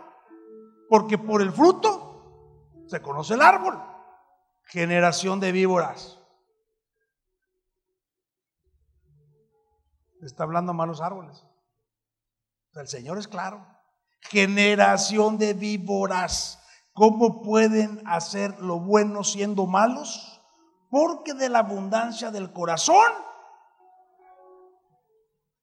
Porque 0.89 1.17
por 1.17 1.41
el 1.41 1.51
fruto 1.51 2.83
se 2.87 3.01
conoce 3.01 3.35
el 3.35 3.41
árbol. 3.41 3.81
Generación 4.65 5.39
de 5.39 5.51
víboras. 5.51 6.19
Está 10.25 10.43
hablando 10.43 10.71
a 10.71 10.75
malos 10.75 11.01
árboles. 11.01 11.45
El 12.73 12.87
Señor 12.87 13.17
es 13.17 13.27
claro. 13.27 13.65
Generación 14.21 15.37
de 15.37 15.53
víboras. 15.53 16.59
¿Cómo 16.93 17.41
pueden 17.41 18.01
hacer 18.07 18.59
lo 18.59 18.79
bueno 18.79 19.23
siendo 19.23 19.65
malos? 19.65 20.41
Porque 20.89 21.33
de 21.33 21.49
la 21.49 21.59
abundancia 21.59 22.31
del 22.31 22.53
corazón. 22.53 23.11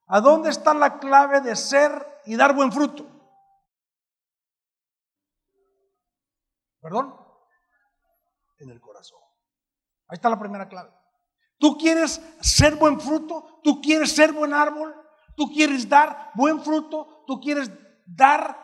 ¿A 0.06 0.20
dónde 0.20 0.50
está 0.50 0.74
la 0.74 0.98
clave 0.98 1.40
de 1.40 1.54
ser 1.54 1.92
y 2.26 2.36
dar 2.36 2.54
buen 2.54 2.72
fruto? 2.72 3.06
¿Perdón? 6.80 7.14
En 8.58 8.70
el 8.70 8.80
corazón. 8.80 9.20
Ahí 10.08 10.16
está 10.16 10.28
la 10.28 10.38
primera 10.38 10.68
clave. 10.68 10.99
Tú 11.60 11.76
quieres 11.76 12.20
ser 12.40 12.76
buen 12.76 12.98
fruto, 12.98 13.60
tú 13.62 13.82
quieres 13.82 14.12
ser 14.12 14.32
buen 14.32 14.54
árbol, 14.54 14.94
tú 15.36 15.52
quieres 15.52 15.86
dar 15.86 16.30
buen 16.34 16.58
fruto, 16.62 17.22
tú 17.26 17.38
quieres 17.38 17.70
dar 18.06 18.58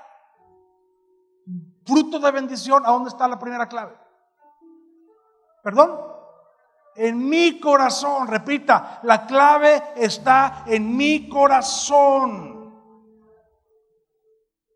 fruto 1.84 2.18
de 2.18 2.30
bendición. 2.30 2.84
¿A 2.86 2.90
dónde 2.90 3.10
está 3.10 3.28
la 3.28 3.38
primera 3.38 3.68
clave? 3.68 3.94
¿Perdón? 5.62 6.00
En 6.94 7.28
mi 7.28 7.60
corazón, 7.60 8.28
repita, 8.28 9.00
la 9.02 9.26
clave 9.26 9.92
está 9.96 10.64
en 10.66 10.96
mi 10.96 11.28
corazón. 11.28 12.56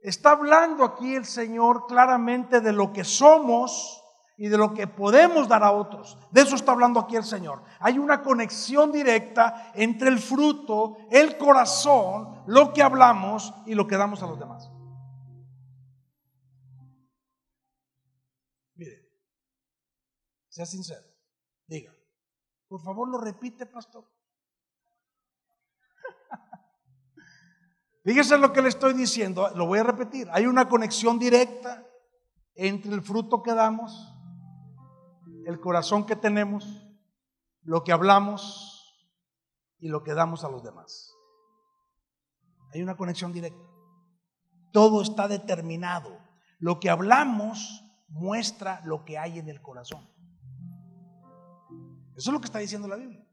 Está 0.03 0.33
hablando 0.33 0.85
aquí 0.85 1.15
el 1.15 1.25
Señor 1.25 1.87
claramente 1.87 2.61
de 2.61 2.75
lo 2.75 2.93
que 2.93 3.05
somos 3.05 4.00
y 4.41 4.49
de 4.49 4.57
lo 4.57 4.73
que 4.73 4.87
podemos 4.87 5.49
dar 5.49 5.63
a 5.63 5.71
otros. 5.71 6.17
De 6.31 6.41
eso 6.41 6.57
está 6.57 6.73
hablando 6.73 6.99
aquí 6.99 7.15
el 7.15 7.25
Señor. 7.25 7.63
Hay 7.79 7.99
una 7.99 8.23
conexión 8.23 8.91
directa 8.91 9.71
entre 9.75 10.09
el 10.09 10.19
fruto, 10.19 10.97
el 11.11 11.37
corazón, 11.37 12.43
lo 12.47 12.73
que 12.73 12.83
hablamos 12.83 13.53
y 13.67 13.75
lo 13.75 13.87
que 13.87 13.99
damos 13.99 14.23
a 14.23 14.27
los 14.27 14.39
demás. 14.39 14.71
Mire, 18.77 19.11
sea 20.49 20.65
sincero, 20.65 21.07
diga, 21.67 21.95
por 22.67 22.81
favor 22.81 23.11
lo 23.11 23.19
repite, 23.19 23.67
pastor. 23.67 24.11
Fíjese 28.05 28.39
lo 28.39 28.55
que 28.55 28.63
le 28.63 28.71
estoy 28.71 28.95
diciendo, 28.95 29.51
lo 29.55 29.67
voy 29.67 29.81
a 29.81 29.83
repetir. 29.83 30.31
Hay 30.33 30.47
una 30.47 30.67
conexión 30.67 31.19
directa 31.19 31.87
entre 32.55 32.95
el 32.95 33.03
fruto 33.03 33.43
que 33.43 33.53
damos 33.53 34.17
el 35.47 35.61
corazón 35.61 36.07
que 36.07 36.17
tenemos, 36.17 36.87
lo 37.63 37.85
que 37.85 37.93
hablamos 37.93 38.81
y 39.79 39.89
lo 39.89 40.03
que 40.03 40.15
damos 40.15 40.45
a 40.45 40.49
los 40.49 40.63
demás. 40.63 41.15
Hay 42.73 42.83
una 42.83 42.97
conexión 42.97 43.33
directa. 43.33 43.65
Todo 44.73 45.03
está 45.03 45.29
determinado. 45.29 46.19
Lo 46.59 46.79
que 46.79 46.91
hablamos 46.91 47.85
muestra 48.09 48.81
lo 48.85 49.05
que 49.05 49.19
hay 49.19 49.39
en 49.39 49.49
el 49.49 49.61
corazón. 49.61 50.09
Eso 52.17 52.31
es 52.31 52.33
lo 52.33 52.41
que 52.41 52.47
está 52.47 52.59
diciendo 52.59 52.87
la 52.87 52.97
Biblia. 52.97 53.27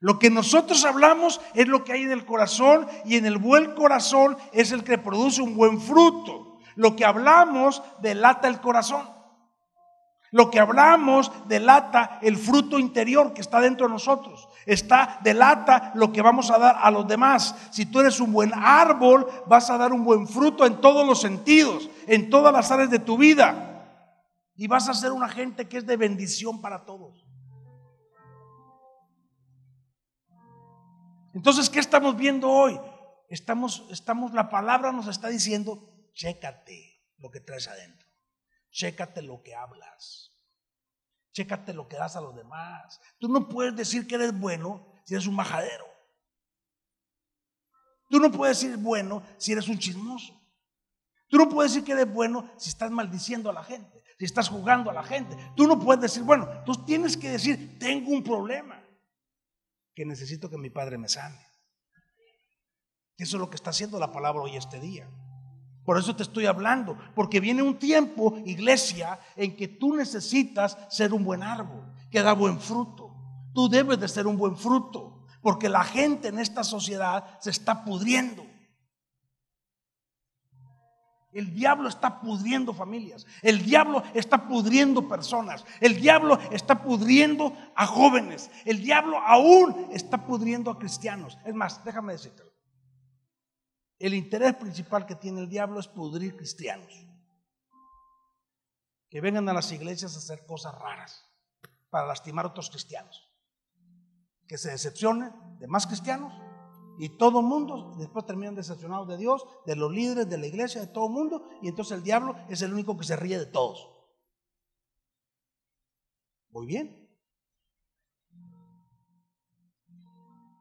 Lo 0.00 0.18
que 0.18 0.30
nosotros 0.30 0.84
hablamos 0.84 1.40
es 1.54 1.68
lo 1.68 1.84
que 1.84 1.92
hay 1.92 2.02
en 2.02 2.10
el 2.10 2.26
corazón 2.26 2.88
y 3.04 3.16
en 3.16 3.24
el 3.24 3.38
buen 3.38 3.74
corazón 3.76 4.36
es 4.52 4.72
el 4.72 4.82
que 4.82 4.98
produce 4.98 5.40
un 5.42 5.56
buen 5.56 5.80
fruto. 5.80 6.58
Lo 6.74 6.96
que 6.96 7.04
hablamos 7.04 7.82
delata 8.00 8.48
el 8.48 8.60
corazón. 8.60 9.08
Lo 10.32 10.50
que 10.50 10.58
hablamos 10.58 11.30
delata 11.46 12.18
el 12.22 12.38
fruto 12.38 12.78
interior 12.78 13.34
que 13.34 13.42
está 13.42 13.60
dentro 13.60 13.86
de 13.86 13.92
nosotros. 13.92 14.48
Está 14.64 15.20
delata 15.22 15.92
lo 15.94 16.10
que 16.10 16.22
vamos 16.22 16.50
a 16.50 16.58
dar 16.58 16.76
a 16.80 16.90
los 16.90 17.06
demás. 17.06 17.54
Si 17.70 17.84
tú 17.84 18.00
eres 18.00 18.18
un 18.18 18.32
buen 18.32 18.50
árbol, 18.54 19.26
vas 19.46 19.68
a 19.68 19.76
dar 19.76 19.92
un 19.92 20.04
buen 20.04 20.26
fruto 20.26 20.64
en 20.64 20.80
todos 20.80 21.06
los 21.06 21.20
sentidos, 21.20 21.90
en 22.06 22.30
todas 22.30 22.50
las 22.50 22.70
áreas 22.70 22.88
de 22.88 22.98
tu 22.98 23.18
vida. 23.18 24.00
Y 24.56 24.68
vas 24.68 24.88
a 24.88 24.94
ser 24.94 25.12
una 25.12 25.28
gente 25.28 25.68
que 25.68 25.76
es 25.76 25.86
de 25.86 25.98
bendición 25.98 26.62
para 26.62 26.86
todos. 26.86 27.26
Entonces, 31.34 31.68
¿qué 31.68 31.78
estamos 31.78 32.16
viendo 32.16 32.48
hoy? 32.48 32.80
Estamos, 33.28 33.84
estamos, 33.90 34.32
la 34.32 34.48
palabra 34.48 34.92
nos 34.92 35.08
está 35.08 35.28
diciendo, 35.28 35.90
chécate 36.14 37.02
lo 37.18 37.30
que 37.30 37.40
traes 37.40 37.68
adentro. 37.68 38.01
Chécate 38.72 39.22
lo 39.22 39.42
que 39.42 39.54
hablas. 39.54 40.32
Chécate 41.32 41.72
lo 41.72 41.88
que 41.88 41.96
das 41.96 42.16
a 42.16 42.20
los 42.20 42.34
demás. 42.34 43.00
Tú 43.18 43.28
no 43.28 43.48
puedes 43.48 43.76
decir 43.76 44.06
que 44.06 44.16
eres 44.16 44.38
bueno 44.38 44.86
si 45.04 45.14
eres 45.14 45.26
un 45.26 45.36
majadero. 45.36 45.86
Tú 48.10 48.18
no 48.18 48.30
puedes 48.30 48.60
decir 48.60 48.76
bueno 48.76 49.22
si 49.38 49.52
eres 49.52 49.68
un 49.68 49.78
chismoso. 49.78 50.38
Tú 51.28 51.38
no 51.38 51.48
puedes 51.48 51.72
decir 51.72 51.84
que 51.86 51.92
eres 51.92 52.12
bueno 52.12 52.50
si 52.58 52.68
estás 52.68 52.90
maldiciendo 52.90 53.48
a 53.48 53.54
la 53.54 53.64
gente, 53.64 54.04
si 54.18 54.26
estás 54.26 54.50
jugando 54.50 54.90
a 54.90 54.94
la 54.94 55.02
gente. 55.02 55.34
Tú 55.56 55.66
no 55.66 55.78
puedes 55.78 56.02
decir, 56.02 56.22
bueno, 56.22 56.46
tú 56.66 56.84
tienes 56.84 57.16
que 57.16 57.30
decir, 57.30 57.78
tengo 57.78 58.10
un 58.10 58.22
problema 58.22 58.84
que 59.94 60.04
necesito 60.04 60.50
que 60.50 60.58
mi 60.58 60.68
padre 60.68 60.98
me 60.98 61.08
sane. 61.08 61.46
Eso 63.16 63.36
es 63.36 63.40
lo 63.40 63.48
que 63.48 63.56
está 63.56 63.70
haciendo 63.70 63.98
la 63.98 64.12
palabra 64.12 64.42
hoy 64.42 64.56
este 64.56 64.78
día. 64.78 65.10
Por 65.84 65.98
eso 65.98 66.14
te 66.14 66.22
estoy 66.22 66.46
hablando, 66.46 66.96
porque 67.14 67.40
viene 67.40 67.62
un 67.62 67.78
tiempo, 67.78 68.36
iglesia, 68.44 69.18
en 69.34 69.56
que 69.56 69.66
tú 69.66 69.94
necesitas 69.94 70.78
ser 70.88 71.12
un 71.12 71.24
buen 71.24 71.42
árbol, 71.42 71.82
que 72.10 72.22
da 72.22 72.32
buen 72.34 72.60
fruto. 72.60 73.16
Tú 73.52 73.68
debes 73.68 73.98
de 73.98 74.08
ser 74.08 74.26
un 74.26 74.36
buen 74.36 74.56
fruto, 74.56 75.26
porque 75.40 75.68
la 75.68 75.82
gente 75.82 76.28
en 76.28 76.38
esta 76.38 76.62
sociedad 76.62 77.38
se 77.40 77.50
está 77.50 77.84
pudriendo. 77.84 78.46
El 81.32 81.52
diablo 81.54 81.88
está 81.88 82.20
pudriendo 82.20 82.74
familias, 82.74 83.26
el 83.40 83.64
diablo 83.64 84.02
está 84.12 84.46
pudriendo 84.46 85.08
personas, 85.08 85.64
el 85.80 85.98
diablo 85.98 86.38
está 86.50 86.82
pudriendo 86.82 87.56
a 87.74 87.86
jóvenes, 87.86 88.50
el 88.66 88.82
diablo 88.82 89.18
aún 89.18 89.88
está 89.92 90.26
pudriendo 90.26 90.70
a 90.70 90.78
cristianos. 90.78 91.38
Es 91.44 91.54
más, 91.54 91.82
déjame 91.84 92.12
decirte. 92.12 92.51
El 94.02 94.14
interés 94.14 94.56
principal 94.56 95.06
que 95.06 95.14
tiene 95.14 95.42
el 95.42 95.48
diablo 95.48 95.78
es 95.78 95.86
pudrir 95.86 96.36
cristianos. 96.36 97.06
Que 99.08 99.20
vengan 99.20 99.48
a 99.48 99.52
las 99.52 99.70
iglesias 99.70 100.16
a 100.16 100.18
hacer 100.18 100.44
cosas 100.44 100.76
raras 100.76 101.24
para 101.88 102.08
lastimar 102.08 102.44
a 102.44 102.48
otros 102.48 102.68
cristianos. 102.68 103.32
Que 104.48 104.58
se 104.58 104.72
decepcionen 104.72 105.30
de 105.60 105.68
más 105.68 105.86
cristianos 105.86 106.34
y 106.98 107.16
todo 107.16 107.38
el 107.38 107.46
mundo 107.46 107.94
después 107.96 108.26
terminan 108.26 108.56
decepcionados 108.56 109.06
de 109.06 109.18
Dios, 109.18 109.46
de 109.66 109.76
los 109.76 109.92
líderes 109.92 110.28
de 110.28 110.36
la 110.36 110.48
iglesia, 110.48 110.80
de 110.80 110.88
todo 110.88 111.06
el 111.06 111.12
mundo, 111.12 111.48
y 111.62 111.68
entonces 111.68 111.96
el 111.96 112.02
diablo 112.02 112.34
es 112.48 112.60
el 112.62 112.72
único 112.72 112.98
que 112.98 113.04
se 113.04 113.14
ríe 113.14 113.38
de 113.38 113.46
todos. 113.46 113.88
Muy 116.50 116.66
bien. 116.66 117.08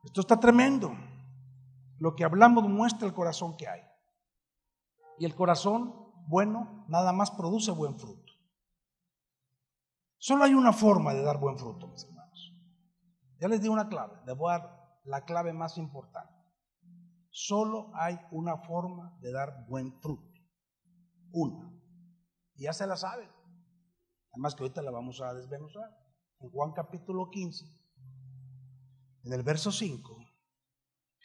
Esto 0.03 0.21
está 0.21 0.39
tremendo. 0.39 0.95
Lo 2.01 2.15
que 2.15 2.23
hablamos 2.23 2.67
muestra 2.67 3.07
el 3.07 3.13
corazón 3.13 3.55
que 3.55 3.67
hay. 3.67 3.81
Y 5.19 5.25
el 5.25 5.35
corazón 5.35 5.93
bueno 6.27 6.83
nada 6.87 7.13
más 7.13 7.29
produce 7.29 7.69
buen 7.69 7.99
fruto. 7.99 8.33
Solo 10.17 10.45
hay 10.45 10.55
una 10.55 10.73
forma 10.73 11.13
de 11.13 11.21
dar 11.21 11.39
buen 11.39 11.59
fruto, 11.59 11.87
mis 11.87 12.03
hermanos. 12.03 12.55
Ya 13.39 13.47
les 13.47 13.61
di 13.61 13.67
una 13.67 13.87
clave, 13.87 14.17
les 14.25 14.35
voy 14.35 14.51
a 14.51 14.57
dar 14.57 14.99
la 15.03 15.25
clave 15.25 15.53
más 15.53 15.77
importante. 15.77 16.33
Solo 17.29 17.91
hay 17.93 18.19
una 18.31 18.57
forma 18.57 19.15
de 19.21 19.31
dar 19.31 19.67
buen 19.67 19.93
fruto. 20.01 20.41
Una. 21.31 21.71
Y 22.55 22.63
ya 22.63 22.73
se 22.73 22.87
la 22.87 22.97
saben. 22.97 23.29
Además 24.31 24.55
que 24.55 24.63
ahorita 24.63 24.81
la 24.81 24.89
vamos 24.89 25.21
a 25.21 25.35
desmenuzar. 25.35 25.95
En 26.39 26.49
Juan 26.49 26.71
capítulo 26.71 27.29
15, 27.29 27.63
en 29.25 29.33
el 29.33 29.43
verso 29.43 29.71
5, 29.71 30.20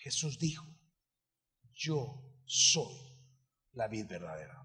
Jesús 0.07 0.39
dijo, 0.39 0.65
yo 1.75 2.23
soy 2.45 2.95
la 3.73 3.89
vid 3.89 4.07
verdadera. 4.07 4.63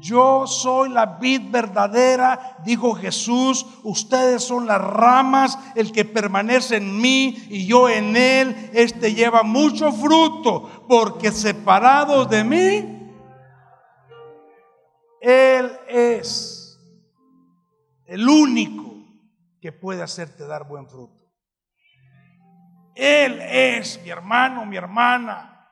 Yo 0.00 0.46
soy 0.46 0.88
la 0.88 1.18
vid 1.18 1.50
verdadera, 1.50 2.56
dijo 2.64 2.94
Jesús, 2.94 3.66
ustedes 3.82 4.42
son 4.42 4.66
las 4.66 4.80
ramas, 4.80 5.58
el 5.74 5.92
que 5.92 6.06
permanece 6.06 6.76
en 6.76 6.98
mí 6.98 7.36
y 7.50 7.66
yo 7.66 7.90
en 7.90 8.16
él, 8.16 8.70
este 8.72 9.12
lleva 9.12 9.42
mucho 9.42 9.92
fruto, 9.92 10.86
porque 10.88 11.30
separados 11.30 12.30
de 12.30 12.44
mí, 12.44 13.12
él 15.20 15.70
es 15.86 16.80
el 18.06 18.26
único 18.26 19.04
que 19.60 19.70
puede 19.70 20.02
hacerte 20.02 20.46
dar 20.46 20.66
buen 20.66 20.88
fruto. 20.88 21.25
Él 22.96 23.40
es 23.42 24.00
mi 24.02 24.10
hermano, 24.10 24.64
mi 24.64 24.76
hermana. 24.76 25.68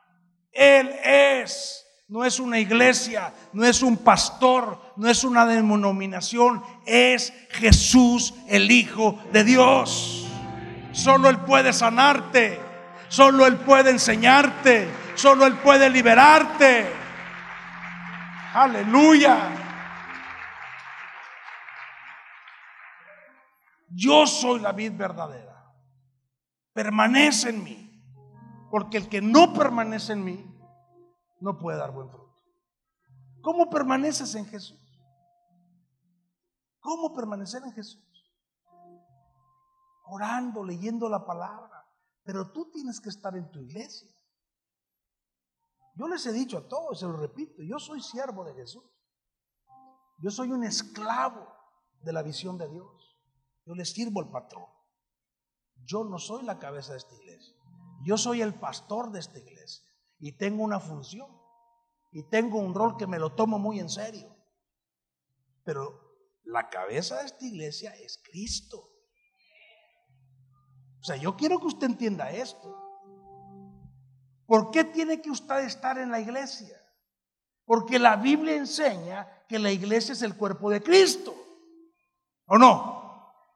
Él 0.52 0.94
es 1.02 1.84
no 2.06 2.24
es 2.24 2.38
una 2.38 2.58
iglesia, 2.58 3.32
no 3.52 3.64
es 3.64 3.82
un 3.82 3.96
pastor, 3.96 4.92
no 4.96 5.08
es 5.08 5.24
una 5.24 5.46
denominación, 5.46 6.62
es 6.86 7.32
Jesús 7.50 8.34
el 8.48 8.70
Hijo 8.70 9.18
de 9.32 9.42
Dios. 9.42 10.26
Solo 10.92 11.30
Él 11.30 11.38
puede 11.38 11.72
sanarte, 11.72 12.60
solo 13.08 13.46
Él 13.46 13.56
puede 13.56 13.90
enseñarte, 13.90 14.88
solo 15.14 15.46
Él 15.46 15.54
puede 15.54 15.88
liberarte. 15.88 16.86
Aleluya. 18.52 19.48
Yo 23.88 24.26
soy 24.26 24.60
la 24.60 24.72
vid 24.72 24.92
verdadera. 24.92 25.53
Permanece 26.74 27.50
en 27.50 27.64
mí. 27.64 27.90
Porque 28.70 28.98
el 28.98 29.08
que 29.08 29.22
no 29.22 29.54
permanece 29.54 30.12
en 30.12 30.24
mí 30.24 30.54
no 31.40 31.58
puede 31.58 31.78
dar 31.78 31.92
buen 31.92 32.10
fruto. 32.10 32.34
¿Cómo 33.40 33.70
permaneces 33.70 34.34
en 34.34 34.46
Jesús? 34.46 34.80
¿Cómo 36.80 37.14
permanecer 37.14 37.62
en 37.62 37.72
Jesús? 37.72 38.02
Orando, 40.06 40.64
leyendo 40.64 41.08
la 41.08 41.24
palabra. 41.24 41.86
Pero 42.24 42.52
tú 42.52 42.70
tienes 42.70 43.00
que 43.00 43.10
estar 43.10 43.36
en 43.36 43.50
tu 43.50 43.60
iglesia. 43.60 44.10
Yo 45.94 46.08
les 46.08 46.26
he 46.26 46.32
dicho 46.32 46.58
a 46.58 46.68
todos, 46.68 46.98
se 46.98 47.06
lo 47.06 47.16
repito, 47.16 47.62
yo 47.62 47.78
soy 47.78 48.00
siervo 48.02 48.44
de 48.44 48.54
Jesús. 48.54 48.84
Yo 50.18 50.30
soy 50.30 50.50
un 50.50 50.64
esclavo 50.64 51.46
de 52.00 52.12
la 52.12 52.22
visión 52.22 52.58
de 52.58 52.68
Dios. 52.68 53.18
Yo 53.64 53.74
le 53.74 53.84
sirvo 53.84 54.20
al 54.20 54.30
patrón. 54.30 54.73
Yo 55.84 56.04
no 56.04 56.18
soy 56.18 56.44
la 56.44 56.58
cabeza 56.58 56.92
de 56.92 56.98
esta 56.98 57.14
iglesia. 57.14 57.54
Yo 58.04 58.18
soy 58.18 58.42
el 58.42 58.54
pastor 58.54 59.10
de 59.10 59.20
esta 59.20 59.38
iglesia 59.38 59.84
y 60.18 60.32
tengo 60.32 60.62
una 60.62 60.80
función 60.80 61.28
y 62.12 62.22
tengo 62.24 62.58
un 62.58 62.74
rol 62.74 62.96
que 62.96 63.06
me 63.06 63.18
lo 63.18 63.32
tomo 63.32 63.58
muy 63.58 63.80
en 63.80 63.88
serio. 63.88 64.34
Pero 65.64 66.04
la 66.44 66.68
cabeza 66.68 67.18
de 67.18 67.26
esta 67.26 67.44
iglesia 67.44 67.94
es 67.96 68.20
Cristo. 68.22 68.90
O 71.00 71.04
sea, 71.04 71.16
yo 71.16 71.36
quiero 71.36 71.58
que 71.58 71.66
usted 71.66 71.86
entienda 71.86 72.30
esto. 72.30 72.74
¿Por 74.46 74.70
qué 74.70 74.84
tiene 74.84 75.20
que 75.20 75.30
usted 75.30 75.60
estar 75.60 75.98
en 75.98 76.10
la 76.10 76.20
iglesia? 76.20 76.80
Porque 77.64 77.98
la 77.98 78.16
Biblia 78.16 78.56
enseña 78.56 79.44
que 79.48 79.58
la 79.58 79.72
iglesia 79.72 80.12
es 80.12 80.22
el 80.22 80.36
cuerpo 80.36 80.70
de 80.70 80.82
Cristo. 80.82 81.34
¿O 82.46 82.58
no? 82.58 82.93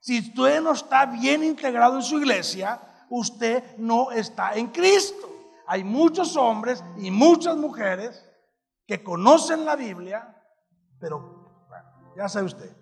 Si 0.00 0.20
usted 0.20 0.60
no 0.60 0.72
está 0.72 1.06
bien 1.06 1.42
integrado 1.44 1.96
en 1.96 2.02
su 2.02 2.18
iglesia, 2.18 2.80
usted 3.10 3.76
no 3.78 4.10
está 4.10 4.54
en 4.54 4.68
Cristo 4.68 5.38
hay 5.68 5.84
muchos 5.84 6.34
hombres 6.36 6.82
y 6.96 7.10
muchas 7.10 7.54
mujeres 7.54 8.26
que 8.86 9.04
conocen 9.04 9.66
la 9.66 9.76
Biblia, 9.76 10.34
pero 10.98 11.76
ya 12.16 12.26
sabe 12.26 12.46
usted, 12.46 12.74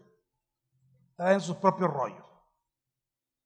está 1.11 1.33
en 1.33 1.41
sus 1.41 1.57
propios 1.57 1.91
rollos. 1.91 2.25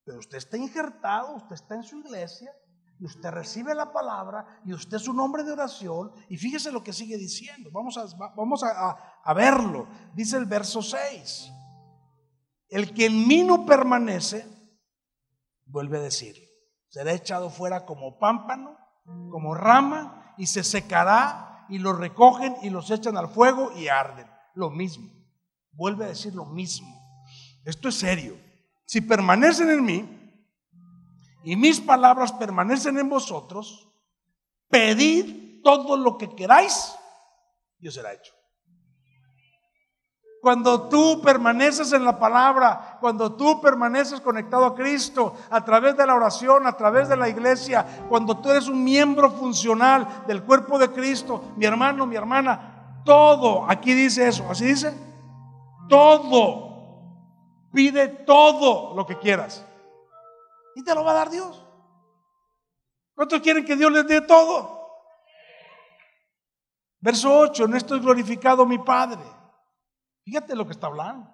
Pero 0.04 0.18
usted 0.18 0.36
está 0.36 0.58
injertado, 0.58 1.36
usted 1.36 1.54
está 1.54 1.74
en 1.74 1.82
su 1.82 2.00
iglesia 2.00 2.52
y 2.98 3.06
usted 3.06 3.30
recibe 3.30 3.74
la 3.74 3.90
palabra 3.90 4.60
y 4.66 4.74
usted 4.74 4.98
es 4.98 5.08
un 5.08 5.18
hombre 5.18 5.42
de 5.42 5.52
oración 5.52 6.12
y 6.28 6.36
fíjese 6.36 6.70
lo 6.70 6.84
que 6.84 6.92
sigue 6.92 7.16
diciendo. 7.16 7.70
Vamos 7.72 7.96
a, 7.96 8.04
vamos 8.36 8.62
a, 8.62 9.22
a 9.24 9.34
verlo. 9.34 9.88
Dice 10.12 10.36
el 10.36 10.44
verso 10.44 10.82
6. 10.82 11.50
El 12.70 12.94
que 12.94 13.06
en 13.06 13.28
mí 13.28 13.42
no 13.42 13.66
permanece, 13.66 14.46
vuelve 15.66 15.98
a 15.98 16.02
decir, 16.02 16.36
será 16.88 17.12
echado 17.12 17.50
fuera 17.50 17.84
como 17.84 18.18
pámpano 18.18 18.80
como 19.30 19.54
rama 19.54 20.34
y 20.36 20.46
se 20.46 20.62
secará 20.62 21.66
y 21.68 21.78
los 21.78 21.98
recogen 21.98 22.56
y 22.62 22.70
los 22.70 22.90
echan 22.90 23.16
al 23.16 23.28
fuego 23.28 23.72
y 23.76 23.88
arden. 23.88 24.26
Lo 24.54 24.70
mismo. 24.70 25.10
Vuelve 25.72 26.04
a 26.04 26.08
decir 26.08 26.34
lo 26.34 26.44
mismo. 26.44 26.88
Esto 27.64 27.88
es 27.88 27.96
serio. 27.96 28.38
Si 28.86 29.00
permanecen 29.00 29.70
en 29.70 29.84
mí 29.84 30.42
y 31.44 31.56
mis 31.56 31.80
palabras 31.80 32.32
permanecen 32.32 32.98
en 32.98 33.08
vosotros, 33.08 33.88
pedid 34.68 35.62
todo 35.62 35.96
lo 35.96 36.18
que 36.18 36.34
queráis 36.34 36.94
y 37.78 37.88
os 37.88 37.94
será 37.94 38.12
hecho. 38.12 38.32
Cuando 40.40 40.88
tú 40.88 41.20
permaneces 41.22 41.92
en 41.92 42.02
la 42.02 42.18
palabra, 42.18 42.96
cuando 43.00 43.34
tú 43.34 43.60
permaneces 43.60 44.22
conectado 44.22 44.64
a 44.64 44.74
Cristo 44.74 45.34
a 45.50 45.62
través 45.62 45.96
de 45.98 46.06
la 46.06 46.14
oración, 46.14 46.66
a 46.66 46.72
través 46.72 47.10
de 47.10 47.16
la 47.16 47.28
iglesia, 47.28 48.06
cuando 48.08 48.38
tú 48.38 48.50
eres 48.50 48.66
un 48.66 48.82
miembro 48.82 49.30
funcional 49.30 50.24
del 50.26 50.42
cuerpo 50.42 50.78
de 50.78 50.90
Cristo, 50.90 51.44
mi 51.56 51.66
hermano, 51.66 52.06
mi 52.06 52.16
hermana, 52.16 53.02
todo, 53.04 53.66
aquí 53.68 53.92
dice 53.92 54.28
eso, 54.28 54.46
así 54.48 54.64
dice, 54.64 54.94
todo, 55.90 56.70
pide 57.70 58.08
todo 58.08 58.94
lo 58.94 59.04
que 59.04 59.18
quieras 59.18 59.66
y 60.74 60.82
te 60.82 60.94
lo 60.94 61.04
va 61.04 61.10
a 61.10 61.14
dar 61.14 61.30
Dios. 61.30 61.66
¿Cuántos 63.14 63.40
quieren 63.40 63.66
que 63.66 63.76
Dios 63.76 63.92
les 63.92 64.06
dé 64.06 64.22
todo? 64.22 64.80
Verso 67.00 67.30
8, 67.40 67.68
no 67.68 67.76
estoy 67.76 68.00
glorificado 68.00 68.64
mi 68.64 68.78
Padre 68.78 69.39
Fíjate 70.30 70.54
lo 70.54 70.64
que 70.64 70.74
está 70.74 70.86
hablando, 70.86 71.28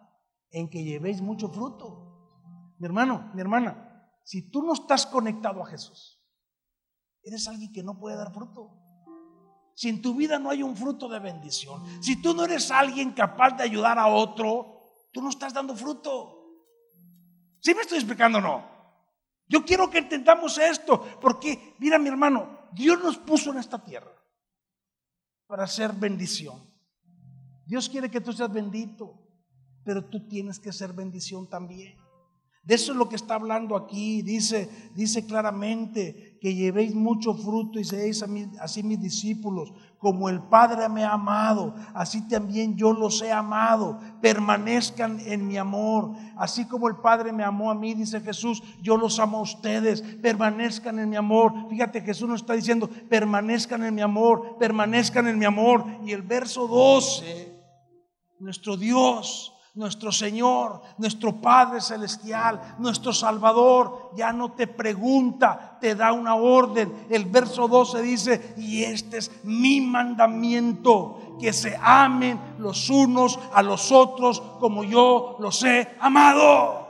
en 0.51 0.71
que 0.71 0.83
llevéis 0.83 1.21
mucho 1.21 1.51
fruto. 1.51 2.73
Mi 2.79 2.87
hermano, 2.87 3.31
mi 3.35 3.43
hermana, 3.43 4.11
si 4.25 4.51
tú 4.51 4.63
no 4.63 4.73
estás 4.73 5.05
conectado 5.05 5.63
a 5.63 5.67
Jesús, 5.67 6.19
eres 7.23 7.47
alguien 7.47 7.75
que 7.75 7.83
no 7.83 7.99
puede 7.99 8.17
dar 8.17 8.33
fruto. 8.33 8.73
Si 9.75 9.91
en 9.91 10.01
tu 10.01 10.15
vida 10.15 10.39
no 10.39 10.49
hay 10.49 10.63
un 10.63 10.75
fruto 10.75 11.11
de 11.11 11.19
bendición, 11.19 11.85
si 12.03 12.23
tú 12.23 12.33
no 12.33 12.47
eres 12.47 12.71
alguien 12.71 13.13
capaz 13.13 13.51
de 13.59 13.65
ayudar 13.65 13.99
a 13.99 14.07
otro, 14.07 14.81
tú 15.13 15.21
no 15.21 15.29
estás 15.29 15.53
dando 15.53 15.77
fruto. 15.77 16.65
¿Sí 17.61 17.75
me 17.75 17.83
estoy 17.83 17.99
explicando 17.99 18.39
o 18.39 18.41
no? 18.41 18.65
Yo 19.47 19.63
quiero 19.63 19.91
que 19.91 19.99
entendamos 19.99 20.57
esto, 20.57 21.05
porque 21.21 21.77
mira 21.81 21.99
mi 21.99 22.09
hermano, 22.09 22.71
Dios 22.73 22.99
nos 23.03 23.19
puso 23.19 23.51
en 23.51 23.59
esta 23.59 23.85
tierra 23.85 24.13
para 25.47 25.65
hacer 25.65 25.93
bendición. 25.93 26.76
Dios 27.67 27.89
quiere 27.89 28.11
que 28.11 28.21
tú 28.21 28.33
seas 28.33 28.53
bendito, 28.53 29.15
pero 29.85 30.05
tú 30.05 30.27
tienes 30.29 30.59
que 30.59 30.73
ser 30.73 30.93
bendición 30.93 31.49
también. 31.49 31.97
De 32.67 32.75
eso 32.75 32.91
es 32.91 32.99
lo 32.99 33.09
que 33.09 33.15
está 33.15 33.35
hablando 33.37 33.77
aquí. 33.77 34.23
Dice, 34.23 34.69
dice 34.97 35.25
claramente 35.25 36.37
que 36.41 36.53
llevéis 36.53 36.97
mucho 36.97 37.33
fruto 37.33 37.79
y 37.79 37.85
seáis 37.85 38.25
así 38.61 38.83
mis 38.83 39.01
discípulos. 39.01 39.73
Como 39.99 40.29
el 40.29 40.43
Padre 40.43 40.89
me 40.89 41.05
ha 41.05 41.13
amado, 41.13 41.77
así 41.95 42.27
también 42.29 42.77
yo 42.77 42.93
los 42.93 43.23
he 43.23 43.31
amado. 43.31 44.01
Permanezcan 44.21 45.21
en 45.21 45.47
mi 45.47 45.57
amor. 45.57 46.17
Así 46.37 46.65
como 46.65 46.89
el 46.89 46.97
Padre 46.97 47.33
me 47.33 47.45
amó 47.45 47.71
a 47.71 47.75
mí, 47.77 47.95
dice 47.95 48.21
Jesús, 48.21 48.61
yo 48.83 48.97
los 48.97 49.21
amo 49.21 49.39
a 49.39 49.43
ustedes. 49.43 50.03
Permanezcan 50.03 50.99
en 50.99 51.09
mi 51.09 51.17
amor. 51.17 51.53
Fíjate, 51.71 52.01
Jesús 52.01 52.29
nos 52.29 52.41
está 52.41 52.55
diciendo, 52.55 52.91
permanezcan 53.09 53.85
en 53.85 53.95
mi 53.95 54.03
amor, 54.03 54.57
permanezcan 54.59 55.29
en 55.29 55.39
mi 55.39 55.45
amor. 55.45 55.85
Y 56.05 56.11
el 56.11 56.23
verso 56.23 56.67
12 56.67 57.56
nuestro 58.39 58.77
Dios, 58.77 59.53
nuestro 59.77 60.11
Señor, 60.11 60.81
nuestro 60.97 61.39
Padre 61.39 61.83
Celestial, 61.83 62.77
nuestro 62.79 63.13
Salvador, 63.13 64.13
ya 64.17 64.33
no 64.33 64.53
te 64.53 64.67
pregunta, 64.67 65.77
te 65.79 65.95
da 65.95 66.13
una 66.13 66.35
orden. 66.35 67.07
El 67.11 67.27
verso 67.27 67.69
12 67.69 68.01
dice, 68.01 68.55
y 68.57 68.83
este 68.83 69.19
es 69.19 69.45
mi 69.45 69.83
mandamiento, 69.83 71.37
que 71.39 71.53
se 71.53 71.79
amen 71.83 72.41
los 72.59 72.89
unos 72.89 73.39
a 73.53 73.63
los 73.63 73.93
otros 73.93 74.41
como 74.59 74.83
yo 74.83 75.37
los 75.41 75.63
he 75.63 75.95
amado. 76.01 76.89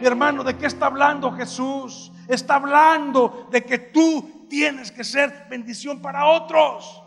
Mi 0.00 0.06
hermano, 0.06 0.44
¿de 0.44 0.56
qué 0.56 0.66
está 0.66 0.86
hablando 0.86 1.32
Jesús? 1.32 2.12
Está 2.28 2.54
hablando 2.54 3.48
de 3.50 3.64
que 3.64 3.78
tú 3.78 4.46
tienes 4.48 4.92
que 4.92 5.02
ser 5.02 5.46
bendición 5.50 6.00
para 6.00 6.26
otros. 6.26 7.02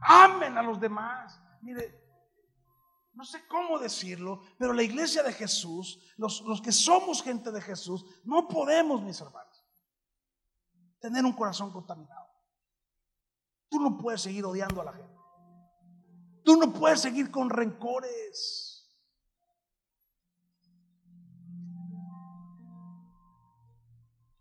Amen 0.00 0.56
a 0.56 0.62
los 0.62 0.80
demás. 0.80 1.38
Mire, 1.60 2.00
no 3.12 3.24
sé 3.24 3.46
cómo 3.48 3.78
decirlo, 3.78 4.40
pero 4.58 4.72
la 4.72 4.82
iglesia 4.82 5.22
de 5.22 5.32
Jesús, 5.32 6.00
los, 6.16 6.40
los 6.42 6.62
que 6.62 6.72
somos 6.72 7.22
gente 7.22 7.50
de 7.50 7.60
Jesús, 7.60 8.04
no 8.24 8.48
podemos, 8.48 9.02
mis 9.02 9.20
hermanos, 9.20 9.66
tener 11.00 11.24
un 11.24 11.32
corazón 11.32 11.70
contaminado. 11.72 12.28
Tú 13.68 13.78
no 13.78 13.96
puedes 13.98 14.22
seguir 14.22 14.44
odiando 14.44 14.80
a 14.80 14.84
la 14.84 14.92
gente. 14.92 15.20
Tú 16.44 16.56
no 16.56 16.72
puedes 16.72 17.00
seguir 17.00 17.30
con 17.30 17.50
rencores. 17.50 18.70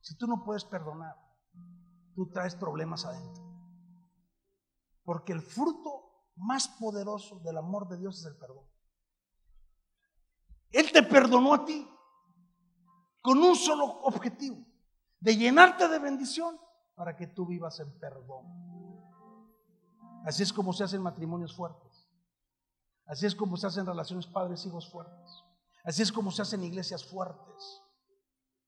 Si 0.01 0.17
tú 0.17 0.25
no 0.25 0.43
puedes 0.43 0.65
perdonar, 0.65 1.15
tú 2.15 2.29
traes 2.31 2.55
problemas 2.55 3.05
adentro. 3.05 3.43
Porque 5.03 5.33
el 5.33 5.41
fruto 5.41 6.08
más 6.39 6.67
poderoso 6.67 7.39
del 7.39 7.57
amor 7.57 7.87
de 7.87 7.97
Dios 7.97 8.19
es 8.19 8.25
el 8.25 8.35
perdón. 8.37 8.65
Él 10.71 10.91
te 10.91 11.03
perdonó 11.03 11.53
a 11.53 11.65
ti 11.65 11.87
con 13.21 13.37
un 13.39 13.55
solo 13.55 13.85
objetivo, 14.03 14.65
de 15.19 15.35
llenarte 15.35 15.87
de 15.87 15.99
bendición 15.99 16.59
para 16.95 17.15
que 17.15 17.27
tú 17.27 17.45
vivas 17.45 17.79
en 17.79 17.99
perdón. 17.99 18.45
Así 20.25 20.43
es 20.43 20.53
como 20.53 20.73
se 20.73 20.83
hacen 20.83 21.01
matrimonios 21.01 21.55
fuertes. 21.55 22.07
Así 23.05 23.25
es 23.25 23.35
como 23.35 23.57
se 23.57 23.67
hacen 23.67 23.85
relaciones 23.85 24.27
padres-hijos 24.27 24.89
fuertes. 24.89 25.43
Así 25.83 26.01
es 26.01 26.11
como 26.11 26.31
se 26.31 26.41
hacen 26.41 26.63
iglesias 26.63 27.05
fuertes. 27.05 27.81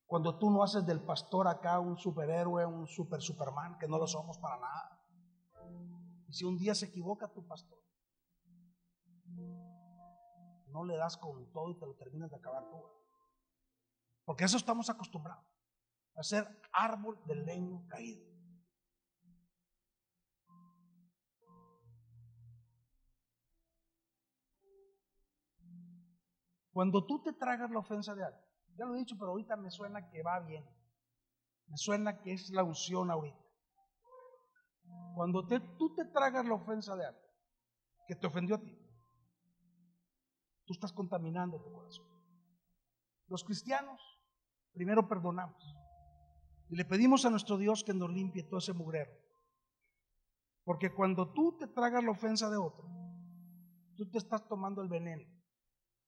Cuando 0.07 0.37
tú 0.37 0.49
no 0.49 0.63
haces 0.63 0.85
del 0.85 0.99
pastor 0.99 1.47
acá 1.47 1.79
un 1.79 1.97
superhéroe, 1.97 2.65
un 2.65 2.87
super 2.87 3.21
superman, 3.21 3.77
que 3.77 3.87
no 3.87 3.97
lo 3.97 4.07
somos 4.07 4.37
para 4.39 4.57
nada. 4.57 5.00
Y 6.31 6.33
si 6.33 6.45
un 6.45 6.57
día 6.57 6.73
se 6.73 6.85
equivoca 6.85 7.27
tu 7.27 7.45
pastor, 7.45 7.77
no 10.67 10.85
le 10.85 10.95
das 10.95 11.17
con 11.17 11.51
todo 11.51 11.71
y 11.71 11.77
te 11.77 11.85
lo 11.85 11.93
terminas 11.95 12.31
de 12.31 12.37
acabar 12.37 12.69
tú. 12.69 12.81
Porque 14.23 14.45
eso 14.45 14.55
estamos 14.55 14.89
acostumbrados, 14.89 15.45
a 16.15 16.23
ser 16.23 16.47
árbol 16.71 17.21
del 17.25 17.45
leño 17.45 17.85
caído. 17.89 18.25
Cuando 26.71 27.05
tú 27.05 27.21
te 27.21 27.33
tragas 27.33 27.69
la 27.69 27.79
ofensa 27.79 28.15
de 28.15 28.23
alguien, 28.23 28.45
ya 28.77 28.85
lo 28.85 28.95
he 28.95 28.99
dicho, 28.99 29.17
pero 29.19 29.31
ahorita 29.31 29.57
me 29.57 29.69
suena 29.69 30.09
que 30.09 30.23
va 30.23 30.39
bien. 30.39 30.65
Me 31.67 31.75
suena 31.75 32.21
que 32.21 32.31
es 32.31 32.49
la 32.51 32.63
unción 32.63 33.11
ahorita. 33.11 33.40
Cuando 35.15 35.45
tú 35.77 35.93
te 35.95 36.05
tragas 36.05 36.45
la 36.45 36.55
ofensa 36.55 36.95
de 36.95 37.05
alguien 37.05 37.31
que 38.07 38.15
te 38.15 38.27
ofendió 38.27 38.55
a 38.55 38.61
ti, 38.61 38.77
tú 40.65 40.73
estás 40.73 40.93
contaminando 40.93 41.61
tu 41.61 41.71
corazón. 41.71 42.05
Los 43.27 43.43
cristianos 43.43 44.01
primero 44.73 45.07
perdonamos 45.07 45.75
y 46.69 46.75
le 46.75 46.85
pedimos 46.85 47.25
a 47.25 47.29
nuestro 47.29 47.57
Dios 47.57 47.83
que 47.83 47.93
nos 47.93 48.09
limpie 48.09 48.43
todo 48.43 48.59
ese 48.59 48.73
mugrero. 48.73 49.11
Porque 50.63 50.93
cuando 50.93 51.33
tú 51.33 51.57
te 51.57 51.67
tragas 51.67 52.03
la 52.03 52.11
ofensa 52.11 52.49
de 52.49 52.57
otro, 52.57 52.87
tú 53.97 54.09
te 54.09 54.17
estás 54.17 54.47
tomando 54.47 54.81
el 54.81 54.87
veneno 54.87 55.27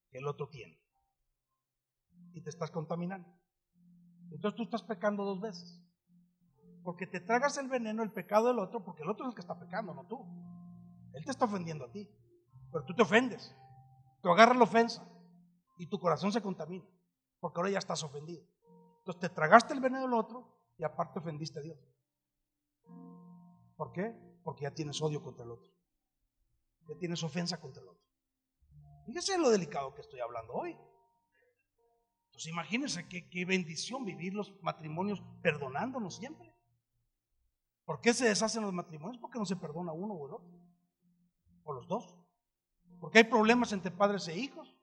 que 0.09 0.19
el 0.19 0.27
otro 0.27 0.47
tiene 0.47 0.79
y 2.33 2.41
te 2.41 2.49
estás 2.49 2.71
contaminando. 2.71 3.27
Entonces 4.31 4.55
tú 4.55 4.63
estás 4.63 4.83
pecando 4.83 5.25
dos 5.25 5.41
veces. 5.41 5.82
Porque 6.83 7.07
te 7.07 7.21
tragas 7.21 7.57
el 7.57 7.69
veneno, 7.69 8.03
el 8.03 8.11
pecado 8.11 8.47
del 8.47 8.59
otro, 8.59 8.83
porque 8.83 9.03
el 9.03 9.09
otro 9.09 9.25
es 9.25 9.29
el 9.29 9.35
que 9.35 9.41
está 9.41 9.57
pecando, 9.57 9.93
no 9.93 10.05
tú. 10.05 10.25
Él 11.13 11.23
te 11.23 11.31
está 11.31 11.45
ofendiendo 11.45 11.85
a 11.85 11.91
ti. 11.91 12.09
Pero 12.71 12.83
tú 12.85 12.93
te 12.93 13.03
ofendes. 13.03 13.55
Tú 14.21 14.29
agarras 14.29 14.57
la 14.57 14.63
ofensa 14.63 15.07
y 15.77 15.87
tu 15.87 15.99
corazón 15.99 16.31
se 16.31 16.41
contamina. 16.41 16.85
Porque 17.39 17.59
ahora 17.59 17.71
ya 17.71 17.79
estás 17.79 18.03
ofendido. 18.03 18.43
Entonces 18.99 19.21
te 19.21 19.29
tragaste 19.29 19.73
el 19.73 19.79
veneno 19.79 20.03
del 20.03 20.13
otro 20.13 20.73
y 20.77 20.83
aparte 20.83 21.19
ofendiste 21.19 21.59
a 21.59 21.61
Dios. 21.61 21.77
¿Por 23.75 23.91
qué? 23.91 24.15
Porque 24.43 24.63
ya 24.63 24.71
tienes 24.71 25.01
odio 25.01 25.21
contra 25.21 25.45
el 25.45 25.51
otro. 25.51 25.71
Ya 26.87 26.97
tienes 26.97 27.23
ofensa 27.23 27.59
contra 27.59 27.81
el 27.81 27.89
otro. 27.89 28.03
Fíjese 29.05 29.37
lo 29.37 29.49
delicado 29.49 29.93
que 29.93 30.01
estoy 30.01 30.19
hablando 30.19 30.53
hoy. 30.53 30.77
Pues 32.31 32.47
imagínense 32.47 33.07
qué, 33.07 33.29
qué 33.29 33.45
bendición 33.45 34.05
vivir 34.05 34.33
los 34.33 34.53
matrimonios 34.61 35.21
perdonándonos 35.41 36.15
siempre. 36.15 36.52
¿Por 37.85 37.99
qué 38.01 38.13
se 38.13 38.25
deshacen 38.25 38.63
los 38.63 38.73
matrimonios? 38.73 39.19
Porque 39.19 39.39
no 39.39 39.45
se 39.45 39.55
perdona 39.55 39.91
uno 39.91 40.13
o 40.13 40.27
el 40.27 40.33
otro. 40.33 40.59
O 41.63 41.73
los 41.73 41.87
dos. 41.87 42.15
Porque 42.99 43.19
hay 43.19 43.23
problemas 43.25 43.73
entre 43.73 43.91
padres 43.91 44.27
e 44.27 44.37
hijos. 44.37 44.75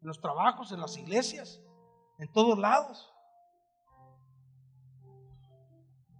En 0.00 0.08
los 0.08 0.20
trabajos, 0.20 0.70
en 0.72 0.80
las 0.80 0.96
iglesias, 0.96 1.62
en 2.18 2.30
todos 2.32 2.58
lados. 2.58 3.10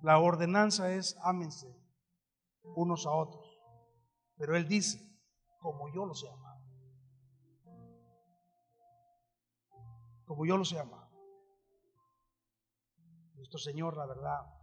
La 0.02 0.18
ordenanza 0.18 0.92
es 0.92 1.16
ámense 1.22 1.74
unos 2.62 3.06
a 3.06 3.10
otros. 3.10 3.46
Pero 4.36 4.56
Él 4.56 4.66
dice, 4.66 5.00
como 5.60 5.88
yo 5.92 6.06
los 6.06 6.22
he 6.24 6.28
amado. 6.28 6.54
como 10.24 10.46
yo 10.46 10.56
los 10.56 10.72
he 10.72 10.78
amado. 10.78 11.10
Nuestro 13.34 13.58
Señor, 13.58 13.96
la 13.96 14.06
verdad, 14.06 14.53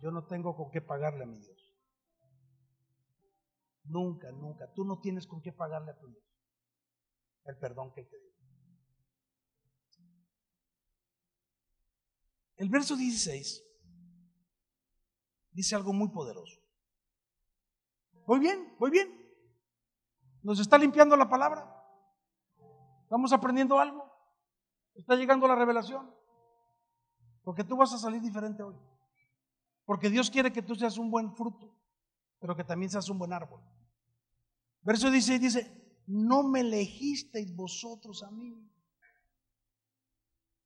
yo 0.00 0.10
no 0.10 0.26
tengo 0.26 0.56
con 0.56 0.70
qué 0.70 0.80
pagarle 0.80 1.24
a 1.24 1.26
mi 1.26 1.38
Dios. 1.38 1.72
Nunca, 3.84 4.30
nunca. 4.32 4.72
Tú 4.74 4.84
no 4.84 5.00
tienes 5.00 5.26
con 5.26 5.40
qué 5.40 5.52
pagarle 5.52 5.92
a 5.92 5.98
tu 5.98 6.08
Dios 6.08 6.26
el 7.46 7.56
perdón 7.58 7.92
que 7.92 8.04
te 8.04 8.18
dio. 8.18 8.32
El 12.56 12.68
verso 12.70 12.96
16 12.96 13.62
dice 15.52 15.74
algo 15.74 15.92
muy 15.92 16.08
poderoso. 16.08 16.60
Voy 18.26 18.40
bien, 18.40 18.74
voy 18.78 18.90
bien. 18.90 19.08
Nos 20.42 20.58
está 20.58 20.78
limpiando 20.78 21.16
la 21.16 21.28
palabra. 21.28 21.72
Estamos 23.02 23.32
aprendiendo 23.32 23.78
algo. 23.78 24.10
Está 24.94 25.14
llegando 25.14 25.46
la 25.46 25.54
revelación. 25.54 26.12
Porque 27.42 27.62
tú 27.62 27.76
vas 27.76 27.92
a 27.92 27.98
salir 27.98 28.20
diferente 28.20 28.62
hoy. 28.62 28.74
Porque 29.86 30.10
Dios 30.10 30.30
quiere 30.30 30.52
que 30.52 30.60
tú 30.60 30.74
seas 30.74 30.98
un 30.98 31.10
buen 31.10 31.34
fruto, 31.34 31.74
pero 32.38 32.54
que 32.54 32.64
también 32.64 32.90
seas 32.90 33.08
un 33.08 33.18
buen 33.18 33.32
árbol. 33.32 33.62
Verso 34.82 35.10
dice, 35.10 35.38
dice, 35.38 36.02
no 36.06 36.42
me 36.42 36.60
elegisteis 36.60 37.54
vosotros 37.54 38.22
a 38.22 38.30
mí, 38.30 38.68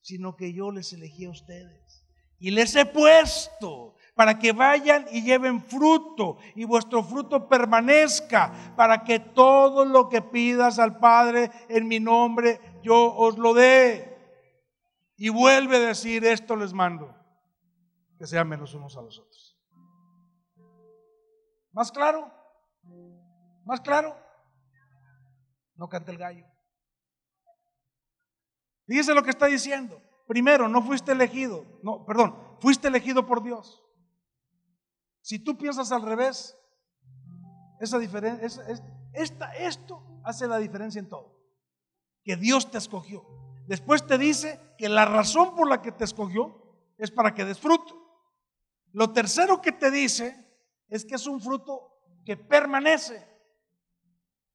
sino 0.01 0.35
que 0.35 0.53
yo 0.53 0.73
les 0.73 0.93
elegí 0.93 1.27
a 1.27 1.31
ustedes. 1.31 2.05
Y 2.39 2.51
les 2.51 2.75
he 2.75 2.87
puesto 2.87 3.95
para 4.15 4.39
que 4.39 4.53
vayan 4.53 5.07
y 5.13 5.23
lleven 5.23 5.63
fruto 5.63 6.39
y 6.55 6.65
vuestro 6.65 7.03
fruto 7.03 7.49
permanezca, 7.49 8.75
para 8.77 9.05
que 9.05 9.19
todo 9.19 9.85
lo 9.85 10.09
que 10.09 10.23
pidas 10.23 10.79
al 10.79 10.99
Padre 10.99 11.51
en 11.69 11.87
mi 11.87 12.01
nombre, 12.01 12.61
yo 12.83 13.15
os 13.15 13.39
lo 13.39 13.53
dé. 13.53 14.19
Y 15.17 15.29
vuelve 15.29 15.77
a 15.77 15.81
decir, 15.81 16.25
esto 16.25 16.57
les 16.57 16.73
mando, 16.73 17.15
que 18.21 18.27
sean 18.27 18.47
menos 18.47 18.75
unos 18.75 18.95
a 18.99 19.01
los 19.01 19.19
otros. 19.19 19.59
¿Más 21.73 21.91
claro? 21.91 22.31
¿Más 23.65 23.81
claro? 23.81 24.15
No 25.75 25.89
cante 25.89 26.11
el 26.11 26.19
gallo. 26.19 26.45
Fíjese 28.87 29.15
lo 29.15 29.23
que 29.23 29.31
está 29.31 29.47
diciendo. 29.47 30.03
Primero, 30.27 30.69
no 30.69 30.83
fuiste 30.83 31.13
elegido. 31.13 31.65
No, 31.83 32.05
perdón, 32.05 32.59
fuiste 32.61 32.89
elegido 32.89 33.25
por 33.25 33.43
Dios. 33.43 33.83
Si 35.23 35.39
tú 35.39 35.57
piensas 35.57 35.91
al 35.91 36.03
revés, 36.03 36.55
esa 37.81 37.99
diferencia, 37.99 38.63
esta, 39.15 39.51
esto 39.53 40.21
hace 40.25 40.47
la 40.47 40.59
diferencia 40.59 40.99
en 40.99 41.09
todo. 41.09 41.41
Que 42.23 42.37
Dios 42.37 42.71
te 42.71 42.77
escogió. 42.77 43.25
Después 43.67 44.07
te 44.07 44.19
dice 44.19 44.61
que 44.77 44.91
la 44.91 45.07
razón 45.07 45.55
por 45.55 45.71
la 45.71 45.81
que 45.81 45.91
te 45.91 46.05
escogió 46.05 46.61
es 46.99 47.11
para 47.11 47.33
que 47.35 47.47
des 47.47 47.59
fruto. 47.59 48.10
Lo 48.93 49.13
tercero 49.13 49.61
que 49.61 49.73
te 49.73 49.91
dice 49.91 50.47
es 50.89 51.05
que 51.05 51.15
es 51.15 51.27
un 51.27 51.41
fruto 51.41 51.91
que 52.25 52.37
permanece. 52.37 53.27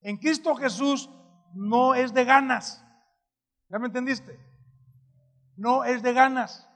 En 0.01 0.17
Cristo 0.17 0.55
Jesús 0.55 1.09
no 1.53 1.95
es 1.95 2.13
de 2.13 2.25
ganas. 2.25 2.85
¿Ya 3.69 3.79
me 3.79 3.87
entendiste? 3.87 4.39
No 5.55 5.83
es 5.83 6.03
de 6.03 6.13
ganas. 6.13 6.69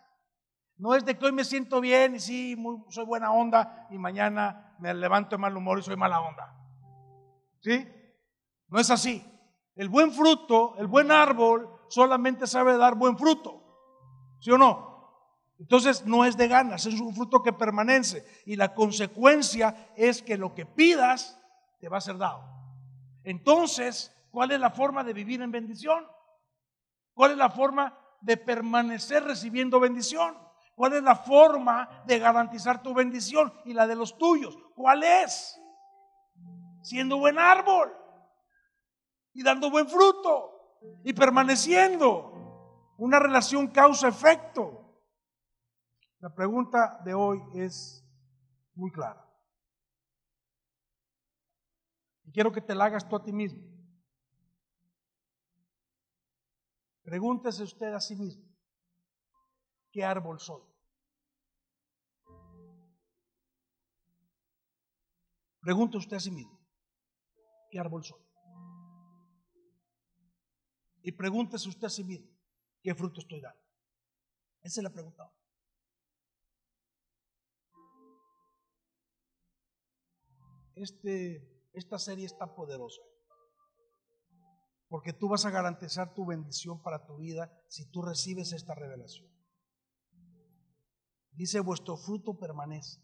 No 0.77 0.95
es 0.95 1.03
de 1.03 1.17
que 1.17 1.25
hoy 1.25 1.33
me 1.33 1.43
siento 1.43 1.81
bien 1.81 2.15
y 2.15 2.19
sí, 2.19 2.57
soy 2.89 3.05
buena 3.05 3.31
onda 3.33 3.87
y 3.91 3.97
mañana 3.97 4.75
me 4.79 4.93
levanto 4.93 5.31
de 5.31 5.37
mal 5.37 5.55
humor 5.55 5.79
y 5.79 5.83
soy 5.83 5.97
mala 5.97 6.21
onda. 6.21 6.55
¿Sí? 7.59 7.85
No 8.69 8.79
es 8.79 8.89
así. 8.89 9.25
El 9.75 9.89
buen 9.89 10.11
fruto, 10.11 10.75
el 10.77 10.87
buen 10.87 11.11
árbol, 11.11 11.69
solamente 11.89 12.47
sabe 12.47 12.77
dar 12.77 12.95
buen 12.95 13.17
fruto. 13.17 13.61
¿Sí 14.39 14.51
o 14.51 14.57
no? 14.57 14.88
Entonces 15.59 16.05
no 16.05 16.23
es 16.23 16.37
de 16.37 16.47
ganas, 16.47 16.85
es 16.85 16.99
un 16.99 17.13
fruto 17.13 17.43
que 17.43 17.51
permanece. 17.51 18.25
Y 18.45 18.55
la 18.55 18.73
consecuencia 18.73 19.91
es 19.95 20.23
que 20.23 20.37
lo 20.37 20.55
que 20.55 20.65
pidas 20.65 21.37
te 21.79 21.89
va 21.89 21.97
a 21.97 22.01
ser 22.01 22.17
dado. 22.17 22.43
Entonces, 23.23 24.15
¿cuál 24.31 24.51
es 24.51 24.59
la 24.59 24.71
forma 24.71 25.03
de 25.03 25.13
vivir 25.13 25.41
en 25.41 25.51
bendición? 25.51 26.05
¿Cuál 27.13 27.31
es 27.31 27.37
la 27.37 27.49
forma 27.49 27.97
de 28.21 28.37
permanecer 28.37 29.23
recibiendo 29.23 29.81
bendición? 29.81 30.37
¿Cuál 30.75 30.93
es 30.93 31.03
la 31.03 31.15
forma 31.15 32.03
de 32.05 32.19
garantizar 32.19 32.81
tu 32.81 32.93
bendición 32.93 33.53
y 33.65 33.73
la 33.73 33.85
de 33.85 33.95
los 33.95 34.17
tuyos? 34.17 34.57
¿Cuál 34.75 35.03
es? 35.03 35.59
Siendo 36.81 37.17
buen 37.17 37.37
árbol 37.37 37.93
y 39.33 39.43
dando 39.43 39.69
buen 39.69 39.89
fruto 39.89 40.77
y 41.03 41.11
permaneciendo. 41.11 42.93
Una 42.97 43.19
relación 43.19 43.67
causa-efecto. 43.67 44.88
La 46.19 46.35
pregunta 46.35 47.01
de 47.05 47.13
hoy 47.13 47.39
es 47.53 48.05
muy 48.73 48.91
clara. 48.91 49.25
Y 52.23 52.31
quiero 52.31 52.51
que 52.51 52.61
te 52.61 52.75
la 52.75 52.85
hagas 52.85 53.07
tú 53.07 53.15
a 53.15 53.23
ti 53.23 53.31
mismo. 53.31 53.69
Pregúntese 57.03 57.63
usted 57.63 57.93
a 57.93 57.99
sí 57.99 58.15
mismo, 58.15 58.45
¿qué 59.91 60.03
árbol 60.03 60.39
soy? 60.39 60.61
Pregunte 65.59 65.97
usted 65.97 66.17
a 66.17 66.19
sí 66.19 66.29
mismo, 66.29 66.59
¿qué 67.71 67.79
árbol 67.79 68.03
soy? 68.03 68.21
Y 71.01 71.11
pregúntese 71.13 71.67
usted 71.67 71.87
a 71.87 71.89
sí 71.89 72.03
mismo, 72.03 72.29
¿qué 72.83 72.93
fruto 72.93 73.21
estoy 73.21 73.41
dando? 73.41 73.59
Esa 74.61 74.81
es 74.81 74.83
la 74.83 74.91
pregunta. 74.91 75.33
Este, 80.79 81.67
esta 81.73 81.99
serie 81.99 82.25
está 82.25 82.55
poderosa. 82.55 83.01
Porque 84.87 85.11
tú 85.13 85.27
vas 85.27 85.45
a 85.45 85.51
garantizar 85.51 86.13
tu 86.13 86.25
bendición 86.25 86.81
para 86.81 87.05
tu 87.05 87.17
vida 87.17 87.51
si 87.67 87.85
tú 87.91 88.01
recibes 88.01 88.53
esta 88.53 88.73
revelación. 88.73 89.29
Dice, 91.31 91.59
vuestro 91.59 91.97
fruto 91.97 92.37
permanece. 92.37 93.01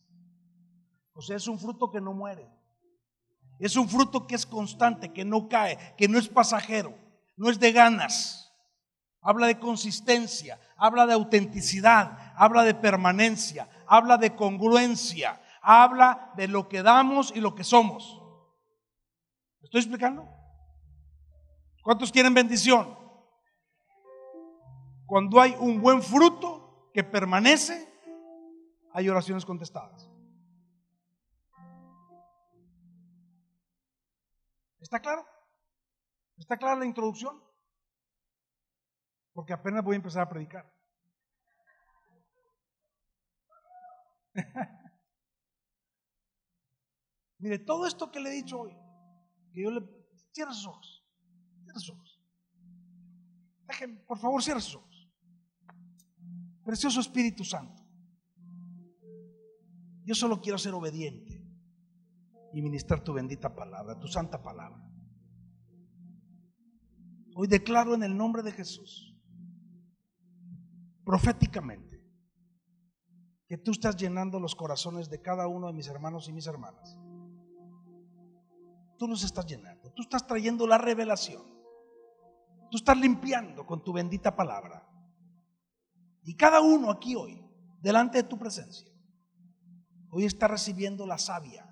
O 1.13 1.21
sea, 1.21 1.35
es 1.35 1.47
un 1.47 1.59
fruto 1.59 1.91
que 1.91 2.01
no 2.01 2.13
muere. 2.13 2.49
Es 3.59 3.75
un 3.75 3.88
fruto 3.88 4.25
que 4.25 4.35
es 4.35 4.45
constante, 4.45 5.13
que 5.13 5.25
no 5.25 5.47
cae, 5.47 5.95
que 5.97 6.07
no 6.07 6.17
es 6.17 6.27
pasajero, 6.27 6.97
no 7.38 7.49
es 7.49 7.59
de 7.59 7.71
ganas. 7.71 8.53
Habla 9.21 9.47
de 9.47 9.59
consistencia, 9.59 10.59
habla 10.77 11.05
de 11.05 11.13
autenticidad, 11.13 12.33
habla 12.35 12.63
de 12.63 12.75
permanencia, 12.75 13.69
habla 13.88 14.17
de 14.17 14.35
congruencia, 14.35 15.41
habla 15.65 16.32
de 16.36 16.47
lo 16.47 16.69
que 16.69 16.84
damos 16.84 17.36
y 17.36 17.41
lo 17.41 17.56
que 17.56 17.63
somos. 17.63 18.21
¿Me 19.60 19.65
estoy 19.65 19.82
explicando? 19.82 20.30
¿Cuántos 21.82 22.12
quieren 22.12 22.36
bendición? 22.36 22.95
Cuando 25.08 25.41
hay 25.41 25.56
un 25.60 25.82
buen 25.82 26.04
fruto 26.04 26.91
que 26.93 27.04
permanece, 27.04 27.91
hay 28.93 29.10
oraciones 29.10 29.43
contestadas. 29.43 30.10
¿Está 34.80 34.99
claro? 34.99 35.25
¿Está 36.38 36.58
clara 36.58 36.75
la 36.75 36.86
introducción? 36.86 37.43
Porque 39.34 39.54
apenas 39.54 39.84
voy 39.84 39.95
a 39.95 39.97
empezar 39.97 40.21
a 40.21 40.30
predicar. 40.30 40.71
Mire, 47.45 47.60
todo 47.60 47.86
esto 47.86 48.12
que 48.12 48.19
le 48.19 48.29
he 48.29 48.34
dicho 48.34 48.60
hoy, 48.60 48.75
que 49.53 49.62
yo 49.62 49.69
le 49.69 49.81
cierre 50.34 50.51
sus 50.51 50.65
ojos 50.65 51.05
sus 51.79 51.91
ojos. 51.91 52.19
por 54.08 54.17
favor, 54.17 54.41
cierra 54.41 54.60
sus 54.60 54.75
ojos. 54.75 55.10
Precioso 56.63 56.99
Espíritu 56.99 57.43
Santo. 57.43 57.84
Yo 60.03 60.15
solo 60.15 60.41
quiero 60.41 60.58
ser 60.58 60.73
obediente 60.73 61.43
y 62.51 62.62
ministrar 62.62 63.03
tu 63.03 63.13
bendita 63.13 63.55
palabra, 63.55 63.99
tu 63.99 64.08
santa 64.08 64.41
palabra. 64.41 64.81
Hoy 67.36 67.47
declaro 67.47 67.93
en 67.93 68.01
el 68.03 68.17
nombre 68.17 68.41
de 68.41 68.51
Jesús, 68.51 69.15
proféticamente, 71.03 72.03
que 73.47 73.58
tú 73.58 73.71
estás 73.71 73.95
llenando 73.97 74.39
los 74.39 74.55
corazones 74.55 75.10
de 75.10 75.21
cada 75.21 75.47
uno 75.47 75.67
de 75.67 75.73
mis 75.73 75.88
hermanos 75.88 76.27
y 76.29 76.34
mis 76.34 76.47
hermanas. 76.47 76.97
Tú 78.97 79.08
los 79.08 79.23
estás 79.23 79.45
llenando, 79.45 79.91
tú 79.91 80.01
estás 80.03 80.25
trayendo 80.25 80.65
la 80.67 80.77
revelación. 80.77 81.43
Tú 82.69 82.77
estás 82.77 82.97
limpiando 82.97 83.65
con 83.65 83.84
tu 83.84 83.93
bendita 83.93 84.36
palabra. 84.36 84.88
Y 86.23 86.36
cada 86.36 86.62
uno 86.62 86.89
aquí 86.89 87.15
hoy, 87.15 87.45
delante 87.81 88.17
de 88.17 88.27
tu 88.27 88.38
presencia, 88.38 88.91
hoy 90.10 90.25
está 90.25 90.47
recibiendo 90.47 91.05
la 91.05 91.17
savia, 91.17 91.71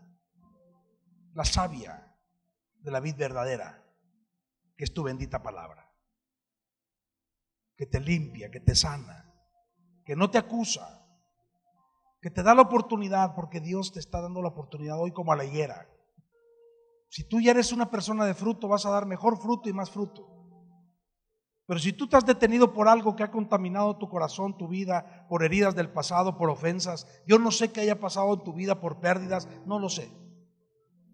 la 1.33 1.43
savia 1.43 2.15
de 2.81 2.91
la 2.91 2.99
vida 2.99 3.17
verdadera, 3.17 3.83
que 4.77 4.83
es 4.83 4.93
tu 4.93 5.03
bendita 5.03 5.41
palabra, 5.41 5.91
que 7.75 7.87
te 7.87 7.99
limpia, 7.99 8.51
que 8.51 8.59
te 8.59 8.75
sana, 8.75 9.33
que 10.05 10.15
no 10.15 10.29
te 10.29 10.37
acusa, 10.37 11.03
que 12.21 12.29
te 12.29 12.43
da 12.43 12.53
la 12.53 12.61
oportunidad, 12.61 13.33
porque 13.35 13.59
Dios 13.59 13.91
te 13.91 13.99
está 13.99 14.21
dando 14.21 14.41
la 14.41 14.49
oportunidad 14.49 14.99
hoy 14.99 15.11
como 15.11 15.33
a 15.33 15.35
la 15.35 15.45
higuera. 15.45 15.89
Si 17.13 17.23
tú 17.23 17.39
ya 17.39 17.51
eres 17.51 17.71
una 17.71 17.91
persona 17.91 18.25
de 18.25 18.33
fruto, 18.33 18.67
vas 18.67 18.87
a 18.87 18.89
dar 18.89 19.05
mejor 19.05 19.37
fruto 19.37 19.69
y 19.69 19.73
más 19.73 19.91
fruto. 19.91 20.27
Pero 21.67 21.79
si 21.79 21.93
tú 21.93 22.09
te 22.09 22.17
has 22.17 22.25
detenido 22.25 22.73
por 22.73 22.87
algo 22.87 23.15
que 23.15 23.21
ha 23.21 23.29
contaminado 23.29 23.99
tu 23.99 24.09
corazón, 24.09 24.57
tu 24.57 24.67
vida, 24.67 25.27
por 25.29 25.43
heridas 25.43 25.75
del 25.75 25.91
pasado, 25.91 26.39
por 26.39 26.49
ofensas, 26.49 27.05
yo 27.27 27.37
no 27.37 27.51
sé 27.51 27.71
qué 27.71 27.81
haya 27.81 27.99
pasado 27.99 28.33
en 28.33 28.43
tu 28.43 28.53
vida 28.53 28.81
por 28.81 28.99
pérdidas, 28.99 29.47
no 29.67 29.77
lo 29.77 29.89
sé. 29.89 30.11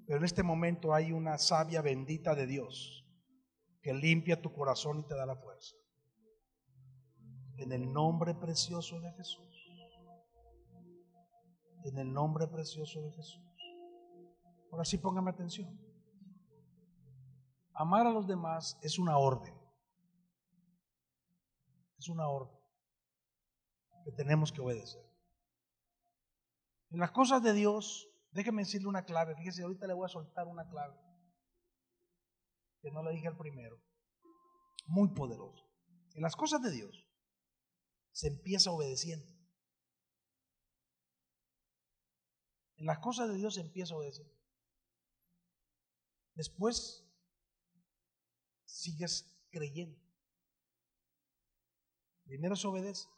Pero 0.08 0.20
en 0.20 0.24
este 0.24 0.42
momento 0.42 0.94
hay 0.94 1.12
una 1.12 1.38
savia 1.38 1.82
bendita 1.82 2.34
de 2.34 2.48
Dios 2.48 3.06
que 3.82 3.94
limpia 3.94 4.42
tu 4.42 4.54
corazón 4.54 5.00
y 5.00 5.04
te 5.04 5.16
da 5.16 5.26
la 5.26 5.36
fuerza. 5.36 5.76
En 7.58 7.74
el 7.74 7.92
nombre 7.92 8.36
precioso 8.36 9.02
de 9.02 9.12
Jesús. 9.18 9.68
En 11.84 11.98
el 11.98 12.14
nombre 12.14 12.48
precioso 12.48 13.02
de 13.02 13.12
Jesús. 13.12 13.44
Ahora 14.72 14.86
sí 14.86 14.98
póngame 14.98 15.32
atención. 15.32 15.88
Amar 17.80 18.06
a 18.06 18.12
los 18.12 18.28
demás 18.28 18.78
es 18.82 19.00
una 19.00 19.18
orden. 19.18 19.58
Es 21.98 22.10
una 22.10 22.28
orden 22.28 22.60
que 24.04 24.12
tenemos 24.12 24.52
que 24.52 24.60
obedecer. 24.60 25.02
En 26.89 27.00
las 27.00 27.12
cosas 27.12 27.42
de 27.42 27.54
Dios, 27.54 28.10
déjeme 28.32 28.63
decirle 28.63 28.89
una 28.89 29.06
clave. 29.06 29.34
Fíjese, 29.38 29.63
ahorita 29.63 29.88
le 29.88 29.94
voy 29.94 30.08
a 30.08 30.10
soltar 30.10 30.48
una 30.48 30.68
clave 30.68 31.00
que 32.82 32.92
no 32.92 33.02
le 33.02 33.12
dije 33.12 33.30
al 33.30 33.38
primero. 33.38 33.82
Muy 34.88 35.13
poderoso. 35.13 35.63
En 36.15 36.22
las 36.22 36.36
cosas 36.36 36.62
de 36.62 36.72
Dios 36.72 37.08
se 38.12 38.28
empieza 38.28 38.72
obedeciendo. 38.72 39.26
En 42.76 42.88
las 42.88 43.00
cosas 43.00 43.30
de 43.30 43.36
Dios 43.36 43.54
se 43.54 43.62
empieza 43.62 43.96
obedeciendo. 43.96 44.36
Después 46.34 47.09
sigues 48.80 49.26
creyendo. 49.52 50.00
Primero 52.24 52.56
se 52.56 52.68
obedece, 52.68 53.10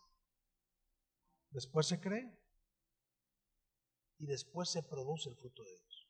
después 1.52 1.88
se 1.88 2.00
cree 2.00 2.40
y 4.18 4.26
después 4.26 4.70
se 4.70 4.82
produce 4.82 5.30
el 5.30 5.36
fruto 5.36 5.64
de 5.64 5.76
Dios. 5.76 6.10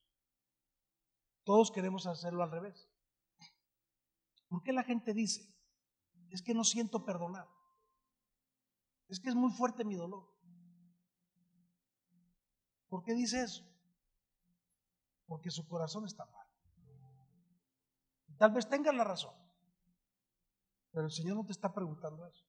Todos 1.44 1.72
queremos 1.72 2.06
hacerlo 2.06 2.44
al 2.44 2.52
revés. 2.52 2.90
¿Por 4.48 4.64
qué 4.64 4.72
la 4.72 4.84
gente 4.84 5.14
dice? 5.14 5.54
Es 6.30 6.42
que 6.42 6.54
no 6.54 6.64
siento 6.64 7.04
perdonar. 7.04 7.48
Es 9.10 9.20
que 9.20 9.30
es 9.30 9.36
muy 9.36 9.52
fuerte 9.52 9.84
mi 9.84 9.96
dolor. 9.96 10.30
¿Por 12.88 13.04
qué 13.04 13.14
dice 13.14 13.42
eso? 13.42 13.66
Porque 15.26 15.50
su 15.50 15.68
corazón 15.68 16.06
está 16.06 16.26
mal. 16.26 16.48
Tal 18.38 18.52
vez 18.52 18.68
tengan 18.68 18.98
la 18.98 19.04
razón. 19.04 19.40
Pero 20.91 21.06
el 21.06 21.12
Señor 21.12 21.38
no 21.38 21.45
te 21.45 21.51
está 21.51 21.73
preguntando 21.73 22.25
eso. 22.27 22.45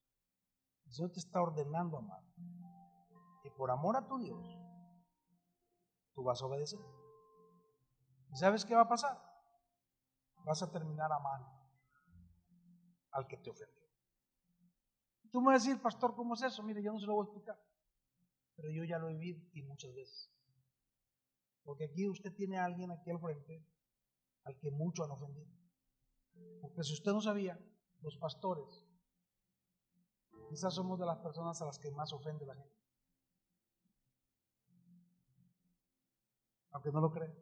El 0.87 0.93
Señor 0.93 1.13
te 1.13 1.21
está 1.21 1.41
ordenando 1.41 1.99
amar. 1.99 2.23
Y 3.45 3.51
por 3.51 3.71
amor 3.71 3.97
a 3.97 4.07
tu 4.07 4.19
Dios, 4.19 4.59
tú 6.15 6.23
vas 6.23 6.43
a 6.43 6.47
obedecer. 6.47 6.81
¿Y 8.31 8.37
sabes 8.37 8.65
qué 8.65 8.75
va 8.75 8.83
a 8.83 8.89
pasar? 8.89 9.21
Vas 10.45 10.63
a 10.63 10.71
terminar 10.71 11.13
amando 11.13 11.49
al 13.13 13.27
que 13.27 13.37
te 13.37 13.51
ofendió. 13.51 13.83
Tú 15.31 15.41
me 15.41 15.53
vas 15.53 15.63
a 15.63 15.67
decir, 15.67 15.83
pastor, 15.83 16.15
¿cómo 16.15 16.35
es 16.35 16.43
eso? 16.43 16.63
Mire, 16.63 16.83
yo 16.83 16.93
no 16.93 16.99
se 16.99 17.07
lo 17.07 17.15
voy 17.15 17.25
a 17.25 17.29
explicar. 17.29 17.59
Pero 18.57 18.71
yo 18.71 18.85
ya 18.85 18.99
lo 18.99 19.09
he 19.09 19.15
vivido 19.15 19.41
y 19.53 19.63
muchas 19.63 19.95
veces. 19.95 20.31
Porque 21.63 21.85
aquí 21.85 22.09
usted 22.09 22.35
tiene 22.35 22.59
a 22.59 22.65
alguien 22.65 22.91
aquí 22.91 23.11
al 23.11 23.21
frente 23.21 23.67
al 24.45 24.59
que 24.59 24.71
mucho 24.71 25.05
han 25.05 25.11
ofendido. 25.13 25.51
Porque 26.61 26.83
si 26.83 26.93
usted 26.95 27.13
no 27.13 27.21
sabía, 27.21 27.59
los 28.03 28.17
pastores. 28.17 28.85
Quizás 30.49 30.75
somos 30.75 30.99
de 30.99 31.07
las 31.07 31.19
personas 31.19 31.61
a 31.63 31.67
las 31.67 31.79
que 31.79 31.91
más 31.91 32.13
ofende 32.13 32.45
la 32.45 32.55
gente. 32.55 32.77
Aunque 36.73 36.93
no 36.93 37.01
lo 37.01 37.11
crean. 37.11 37.35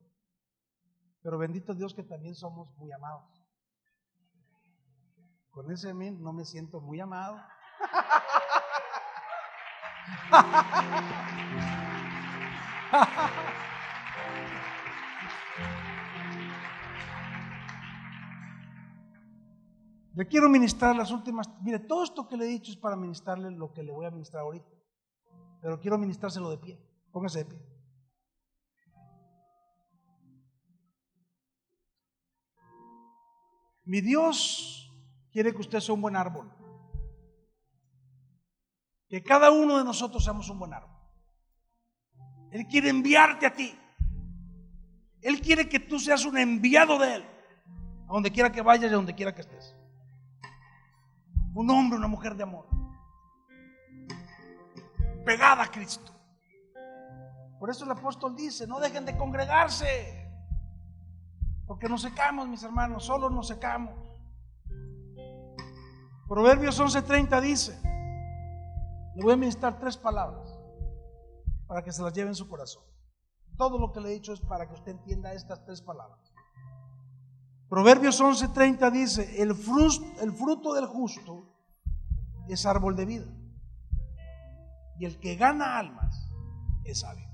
Pero 1.22 1.38
bendito 1.38 1.74
Dios 1.74 1.94
que 1.94 2.02
también 2.02 2.34
somos 2.34 2.74
muy 2.76 2.90
amados. 2.92 3.44
Con 5.50 5.70
ese 5.70 5.90
amén 5.90 6.22
no 6.22 6.32
me 6.32 6.44
siento 6.44 6.80
muy 6.80 7.00
amado. 7.00 7.40
Le 20.14 20.26
quiero 20.26 20.48
ministrar 20.48 20.96
las 20.96 21.10
últimas. 21.12 21.48
Mire, 21.62 21.78
todo 21.78 22.02
esto 22.02 22.26
que 22.26 22.36
le 22.36 22.44
he 22.46 22.48
dicho 22.48 22.72
es 22.72 22.76
para 22.76 22.96
ministrarle 22.96 23.50
lo 23.50 23.72
que 23.72 23.82
le 23.82 23.92
voy 23.92 24.06
a 24.06 24.10
ministrar 24.10 24.42
ahorita. 24.42 24.70
Pero 25.60 25.78
quiero 25.78 25.98
ministrárselo 25.98 26.50
de 26.50 26.58
pie. 26.58 26.80
Póngase 27.12 27.40
de 27.40 27.44
pie. 27.44 27.58
Mi 33.84 34.00
Dios 34.00 34.92
quiere 35.32 35.52
que 35.52 35.60
usted 35.60 35.80
sea 35.80 35.94
un 35.94 36.00
buen 36.00 36.16
árbol. 36.16 36.50
Que 39.08 39.22
cada 39.22 39.50
uno 39.50 39.78
de 39.78 39.84
nosotros 39.84 40.22
seamos 40.22 40.48
un 40.48 40.58
buen 40.58 40.72
árbol. 40.72 40.96
Él 42.50 42.66
quiere 42.66 42.88
enviarte 42.88 43.46
a 43.46 43.54
ti. 43.54 43.76
Él 45.20 45.40
quiere 45.40 45.68
que 45.68 45.80
tú 45.80 45.98
seas 45.98 46.24
un 46.24 46.38
enviado 46.38 46.98
de 46.98 47.16
Él. 47.16 47.24
A 48.08 48.12
donde 48.12 48.30
quiera 48.30 48.50
que 48.50 48.62
vayas 48.62 48.90
y 48.90 48.94
a 48.94 48.96
donde 48.96 49.14
quiera 49.14 49.34
que 49.34 49.42
estés. 49.42 49.76
Un 51.54 51.70
hombre, 51.70 51.98
una 51.98 52.08
mujer 52.08 52.36
de 52.36 52.42
amor. 52.42 52.66
Pegada 55.24 55.64
a 55.64 55.70
Cristo. 55.70 56.12
Por 57.58 57.68
eso 57.68 57.84
el 57.84 57.90
apóstol 57.90 58.34
dice, 58.34 58.66
no 58.66 58.80
dejen 58.80 59.04
de 59.04 59.16
congregarse. 59.16 60.28
Porque 61.66 61.88
nos 61.88 62.02
secamos, 62.02 62.48
mis 62.48 62.62
hermanos, 62.62 63.04
solo 63.04 63.28
nos 63.30 63.48
secamos. 63.48 63.94
Proverbios 66.26 66.80
11:30 66.80 67.40
dice, 67.40 67.80
le 69.16 69.22
voy 69.22 69.32
a 69.32 69.36
ministrar 69.36 69.78
tres 69.78 69.96
palabras 69.96 70.56
para 71.66 71.82
que 71.82 71.92
se 71.92 72.02
las 72.02 72.12
lleve 72.12 72.28
en 72.28 72.34
su 72.34 72.48
corazón. 72.48 72.84
Todo 73.56 73.78
lo 73.78 73.92
que 73.92 74.00
le 74.00 74.08
he 74.08 74.12
dicho 74.12 74.32
es 74.32 74.40
para 74.40 74.66
que 74.66 74.74
usted 74.74 74.92
entienda 74.92 75.34
estas 75.34 75.64
tres 75.64 75.82
palabras. 75.82 76.29
Proverbios 77.70 78.20
11:30 78.20 78.90
dice, 78.90 79.40
el 79.40 79.54
fruto, 79.54 80.20
el 80.20 80.32
fruto 80.32 80.74
del 80.74 80.86
justo 80.86 81.46
es 82.48 82.66
árbol 82.66 82.96
de 82.96 83.04
vida. 83.04 83.26
Y 84.98 85.04
el 85.04 85.20
que 85.20 85.36
gana 85.36 85.78
almas 85.78 86.28
es 86.82 86.98
sabio. 86.98 87.28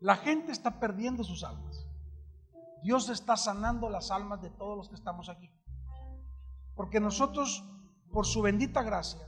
La 0.00 0.16
gente 0.16 0.50
está 0.50 0.80
perdiendo 0.80 1.22
sus 1.22 1.44
almas. 1.44 1.86
Dios 2.82 3.08
está 3.10 3.36
sanando 3.36 3.88
las 3.88 4.10
almas 4.10 4.42
de 4.42 4.50
todos 4.50 4.76
los 4.76 4.88
que 4.88 4.96
estamos 4.96 5.28
aquí. 5.28 5.52
Porque 6.74 6.98
nosotros, 6.98 7.64
por 8.12 8.26
su 8.26 8.42
bendita 8.42 8.82
gracia, 8.82 9.20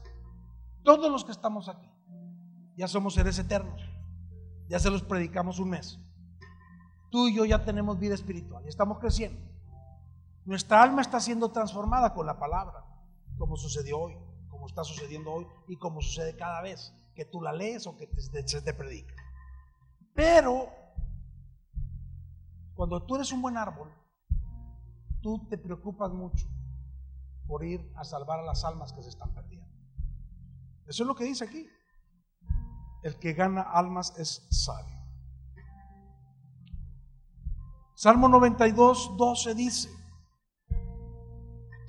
todos 0.82 1.08
los 1.10 1.24
que 1.24 1.32
estamos 1.32 1.68
aquí, 1.68 1.88
ya 2.76 2.88
somos 2.88 3.14
seres 3.14 3.38
eternos. 3.38 3.80
Ya 4.68 4.80
se 4.80 4.90
los 4.90 5.04
predicamos 5.04 5.60
un 5.60 5.70
mes. 5.70 6.00
Tú 7.10 7.28
y 7.28 7.34
yo 7.34 7.44
ya 7.44 7.64
tenemos 7.64 7.98
vida 7.98 8.14
espiritual 8.14 8.64
y 8.64 8.68
estamos 8.68 8.98
creciendo. 8.98 9.40
Nuestra 10.44 10.82
alma 10.82 11.02
está 11.02 11.20
siendo 11.20 11.50
transformada 11.50 12.14
con 12.14 12.26
la 12.26 12.38
palabra, 12.38 12.84
como 13.36 13.56
sucedió 13.56 13.98
hoy, 13.98 14.16
como 14.48 14.66
está 14.66 14.84
sucediendo 14.84 15.32
hoy 15.32 15.46
y 15.68 15.76
como 15.76 16.00
sucede 16.00 16.36
cada 16.36 16.62
vez 16.62 16.94
que 17.14 17.24
tú 17.24 17.40
la 17.40 17.52
lees 17.52 17.86
o 17.86 17.96
que 17.96 18.08
se 18.46 18.62
te 18.62 18.74
predica. 18.74 19.14
Pero 20.14 20.68
cuando 22.74 23.04
tú 23.04 23.16
eres 23.16 23.32
un 23.32 23.42
buen 23.42 23.56
árbol, 23.56 23.92
tú 25.20 25.46
te 25.48 25.58
preocupas 25.58 26.12
mucho 26.12 26.46
por 27.46 27.64
ir 27.64 27.92
a 27.96 28.04
salvar 28.04 28.40
a 28.40 28.44
las 28.44 28.64
almas 28.64 28.92
que 28.92 29.02
se 29.02 29.10
están 29.10 29.34
perdiendo. 29.34 29.68
Eso 30.86 31.02
es 31.02 31.06
lo 31.06 31.14
que 31.14 31.24
dice 31.24 31.44
aquí. 31.44 31.68
El 33.02 33.18
que 33.18 33.32
gana 33.32 33.62
almas 33.62 34.16
es 34.18 34.46
sabio. 34.50 34.99
Salmo 38.02 38.28
92, 38.28 39.12
12 39.18 39.54
dice, 39.54 39.90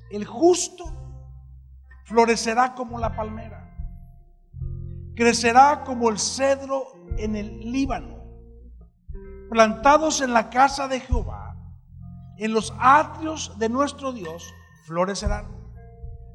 el 0.09 0.25
justo 0.25 0.83
florecerá 2.03 2.75
como 2.75 2.99
la 2.99 3.15
palmera, 3.15 3.73
crecerá 5.15 5.85
como 5.85 6.09
el 6.09 6.19
cedro 6.19 6.87
en 7.17 7.37
el 7.37 7.71
Líbano, 7.71 8.25
plantados 9.49 10.19
en 10.19 10.33
la 10.33 10.49
casa 10.49 10.89
de 10.89 10.99
Jehová, 10.99 11.55
en 12.35 12.51
los 12.51 12.73
atrios 12.77 13.57
de 13.57 13.69
nuestro 13.69 14.11
Dios, 14.11 14.43
florecerán. 14.87 15.47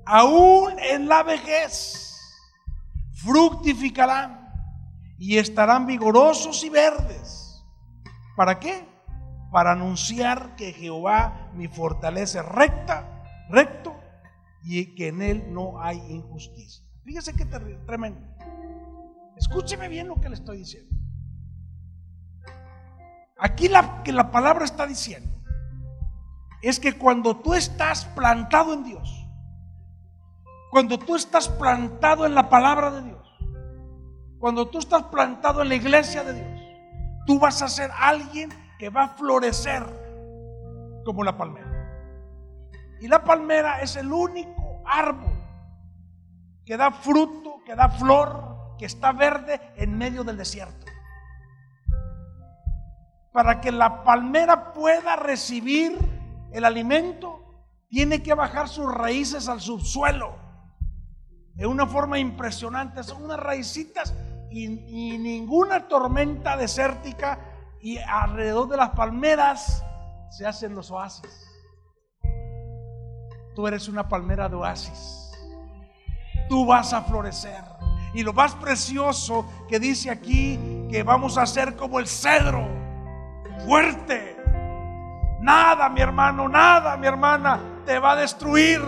Aún 0.07 0.79
en 0.79 1.07
la 1.07 1.23
vejez 1.23 2.19
fructificarán 3.12 4.49
y 5.19 5.37
estarán 5.37 5.85
vigorosos 5.85 6.65
y 6.65 6.71
verdes. 6.71 7.62
¿Para 8.39 8.59
qué? 8.59 8.95
Para 9.57 9.73
anunciar 9.73 10.55
que 10.55 10.75
Jehová 10.75 11.51
mi 11.55 11.66
fortaleza 11.66 12.42
recta, 12.42 13.25
recto 13.49 13.99
y 14.62 14.95
que 14.95 15.09
en 15.09 15.23
él 15.23 15.47
no 15.51 15.81
hay 15.81 15.97
injusticia. 16.11 16.85
Fíjese 17.03 17.33
que 17.33 17.47
tremendo. 17.47 18.21
Escúcheme 19.35 19.88
bien 19.88 20.09
lo 20.09 20.16
que 20.16 20.29
le 20.29 20.35
estoy 20.35 20.59
diciendo. 20.59 20.95
Aquí 23.38 23.69
la 23.69 24.03
que 24.03 24.12
la 24.12 24.31
palabra 24.31 24.66
está 24.66 24.87
diciendo 24.87 25.40
es 26.61 26.79
que 26.79 26.99
cuando 26.99 27.38
tú 27.38 27.55
estás 27.55 28.05
plantado 28.05 28.75
en 28.75 28.85
Dios, 28.85 29.27
cuando 30.71 30.99
tú 30.99 31.16
estás 31.16 31.49
plantado 31.49 32.27
en 32.27 32.35
la 32.35 32.51
palabra 32.51 32.90
de 32.90 33.05
Dios, 33.05 33.27
cuando 34.38 34.69
tú 34.69 34.81
estás 34.81 35.05
plantado 35.05 35.62
en 35.62 35.71
la 35.71 35.77
iglesia 35.77 36.25
de 36.25 36.35
Dios, 36.35 36.62
tú 37.27 37.38
vas 37.38 37.62
a 37.62 37.69
ser 37.69 37.90
alguien 37.99 38.65
que 38.79 38.91
va 38.91 39.05
a 39.05 39.09
florecer 39.09 39.85
como 41.05 41.23
la 41.25 41.37
palmera. 41.37 41.67
Y 43.01 43.09
la 43.09 43.25
palmera 43.25 43.81
es 43.81 43.97
el 43.97 44.12
único 44.12 44.83
árbol 44.85 45.33
que 46.65 46.77
da 46.77 46.91
fruto, 46.91 47.62
que 47.65 47.75
da 47.75 47.89
flor, 47.89 48.75
que 48.79 48.87
está 48.87 49.12
verde 49.12 49.61
en 49.77 49.97
medio 49.97 50.25
del 50.25 50.37
desierto. 50.37 50.87
Para 53.33 53.61
que 53.61 53.71
la 53.71 54.03
palmera 54.03 54.73
pueda 54.73 55.17
recibir 55.17 55.97
el 56.53 56.65
alimento, 56.65 57.47
tiene 57.89 58.23
que 58.23 58.35
bajar 58.35 58.69
sus 58.69 58.93
raíces 58.93 59.49
al 59.49 59.61
subsuelo. 59.61 60.37
De 61.55 61.67
una 61.67 61.87
forma 61.87 62.19
impresionante. 62.19 63.03
Son 63.03 63.25
unas 63.25 63.39
raicitas 63.39 64.15
y, 64.51 64.65
y 64.65 65.19
ninguna 65.19 65.87
tormenta 65.89 66.57
desértica 66.57 67.39
y 67.87 67.99
alrededor 67.99 68.68
de 68.68 68.77
las 68.77 68.90
palmeras 68.90 69.85
se 70.29 70.44
hacen 70.44 70.75
los 70.75 70.90
oasis. 70.90 71.46
Tú 73.55 73.68
eres 73.68 73.87
una 73.87 74.09
palmera 74.09 74.49
de 74.49 74.57
oasis. 74.57 75.31
Tú 76.49 76.66
vas 76.66 76.92
a 76.92 77.03
florecer. 77.03 77.62
Y 78.12 78.25
lo 78.25 78.33
más 78.33 78.57
precioso 78.57 79.49
que 79.68 79.79
dice 79.79 80.11
aquí, 80.11 80.59
que 80.90 81.05
vamos 81.05 81.38
a 81.38 81.46
ser 81.46 81.77
como 81.77 82.01
el 82.01 82.09
cedro, 82.09 82.66
fuerte. 83.64 84.37
Nada, 85.40 85.88
mi 85.88 86.01
hermano, 86.01 86.49
nada, 86.49 86.96
mi 86.96 87.07
hermana, 87.07 87.61
te 87.85 88.01
va 88.01 88.14
a 88.14 88.16
destruir. 88.16 88.81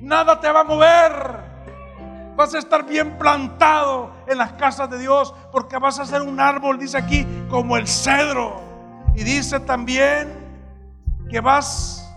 Nada 0.00 0.40
te 0.40 0.50
va 0.50 0.60
a 0.60 0.64
mover. 0.64 2.32
Vas 2.36 2.54
a 2.54 2.58
estar 2.58 2.86
bien 2.86 3.18
plantado 3.18 4.17
en 4.28 4.38
las 4.38 4.52
casas 4.54 4.90
de 4.90 4.98
Dios 4.98 5.34
porque 5.50 5.78
vas 5.78 5.98
a 5.98 6.06
ser 6.06 6.22
un 6.22 6.40
árbol, 6.40 6.78
dice 6.78 6.98
aquí, 6.98 7.26
como 7.48 7.76
el 7.76 7.86
cedro. 7.86 8.60
Y 9.14 9.24
dice 9.24 9.60
también 9.60 10.32
que 11.30 11.40
vas 11.40 12.08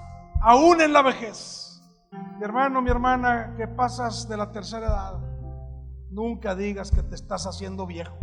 aún 0.41 0.82
en 0.82 0.93
la 0.93 1.01
vejez. 1.01 1.82
Mi 2.38 2.43
hermano, 2.43 2.82
mi 2.82 2.89
hermana, 2.89 3.53
que 3.57 3.68
pasas 3.68 4.28
de 4.28 4.38
la 4.38 4.51
tercera 4.51 4.88
edad 4.88 5.32
Nunca 6.12 6.55
digas 6.55 6.91
que 6.91 7.03
te 7.03 7.16
estás 7.16 7.47
haciendo 7.47 7.88
viejo, 7.88 8.18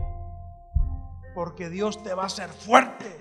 porque 1.35 1.71
Dios 1.71 2.03
te 2.03 2.13
va 2.13 2.25
a 2.25 2.27
hacer 2.27 2.51
fuerte 2.51 3.19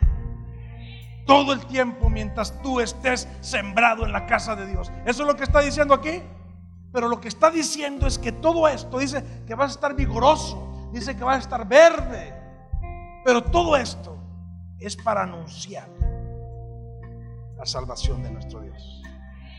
todo 1.25 1.53
el 1.53 1.65
tiempo 1.67 2.09
mientras 2.09 2.61
tú 2.61 2.81
estés 2.81 3.29
sembrado 3.39 4.05
en 4.05 4.11
la 4.11 4.25
casa 4.25 4.57
de 4.57 4.67
Dios. 4.67 4.91
Eso 5.05 5.23
es 5.23 5.27
lo 5.27 5.37
que 5.37 5.43
está 5.43 5.61
diciendo 5.61 5.93
aquí. 5.93 6.21
Pero 6.91 7.07
lo 7.07 7.19
que 7.19 7.27
está 7.27 7.51
diciendo 7.51 8.07
es 8.07 8.17
que 8.17 8.31
todo 8.31 8.67
esto 8.67 8.99
dice 8.99 9.23
que 9.45 9.55
vas 9.55 9.71
a 9.71 9.73
estar 9.73 9.95
vigoroso, 9.95 10.89
dice 10.91 11.15
que 11.15 11.23
vas 11.23 11.37
a 11.37 11.41
estar 11.41 11.67
verde. 11.67 12.33
Pero 13.23 13.43
todo 13.43 13.75
esto 13.75 14.17
es 14.79 14.95
para 14.95 15.23
anunciar 15.23 15.87
la 17.57 17.65
salvación 17.65 18.23
de 18.23 18.31
nuestro 18.31 18.61
Dios 18.61 18.97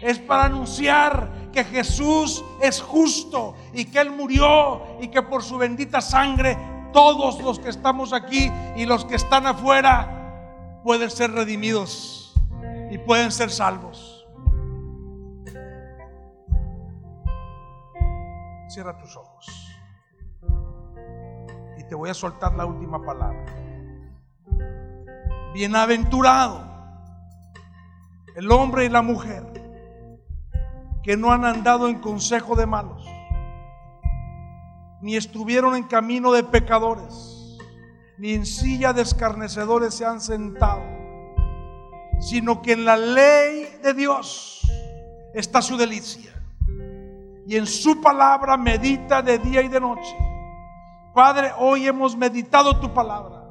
es 0.01 0.18
para 0.18 0.45
anunciar 0.45 1.51
que 1.53 1.64
Jesús 1.64 2.45
es 2.61 2.81
justo 2.81 3.57
y 3.72 3.87
que 3.87 4.01
Él 4.01 4.11
murió 4.11 4.83
y 5.01 5.09
que 5.09 5.22
por 5.22 5.43
su 5.43 5.59
bendita 5.59 6.01
sangre 6.01 6.57
todos 6.93 7.43
los 7.43 7.59
que 7.59 7.68
estamos 7.68 8.12
aquí 8.12 8.51
y 8.76 8.87
los 8.87 9.05
que 9.05 9.16
están 9.16 9.47
afuera 9.47 10.81
pueden 10.85 11.11
ser 11.11 11.33
redimidos 11.33 12.33
y 12.91 12.99
pueden 12.99 13.33
ser 13.33 13.51
salvos. 13.51 14.07
Cierra 18.79 18.97
tus 18.97 19.16
ojos. 19.16 19.45
Y 21.79 21.83
te 21.89 21.97
voy 21.97 22.11
a 22.11 22.14
soltar 22.14 22.55
la 22.55 22.64
última 22.64 23.05
palabra. 23.05 23.45
Bienaventurado 25.53 26.64
el 28.37 28.49
hombre 28.53 28.85
y 28.85 28.89
la 28.89 29.03
mujer 29.03 29.43
que 31.03 31.16
no 31.16 31.33
han 31.33 31.45
andado 31.45 31.89
en 31.89 31.99
consejo 31.99 32.55
de 32.55 32.66
malos, 32.66 33.05
ni 35.03 35.16
estuvieron 35.16 35.74
en 35.74 35.83
camino 35.83 36.31
de 36.31 36.45
pecadores, 36.45 37.59
ni 38.16 38.35
en 38.35 38.47
silla 38.47 38.93
de 38.93 39.03
escarnecedores 39.03 39.93
se 39.93 40.05
han 40.05 40.20
sentado, 40.20 40.85
sino 42.20 42.62
que 42.62 42.74
en 42.74 42.85
la 42.85 42.97
ley 42.97 43.81
de 43.83 43.93
Dios 43.93 44.70
está 45.35 45.62
su 45.62 45.76
delicia, 45.76 46.38
y 47.49 47.57
en 47.57 47.66
su 47.66 47.99
palabra 48.03 48.59
medita 48.59 49.22
de 49.22 49.38
día 49.38 49.62
y 49.62 49.68
de 49.68 49.80
noche. 49.80 50.14
Padre, 51.14 51.51
hoy 51.57 51.86
hemos 51.86 52.14
meditado 52.14 52.78
tu 52.78 52.92
palabra. 52.92 53.42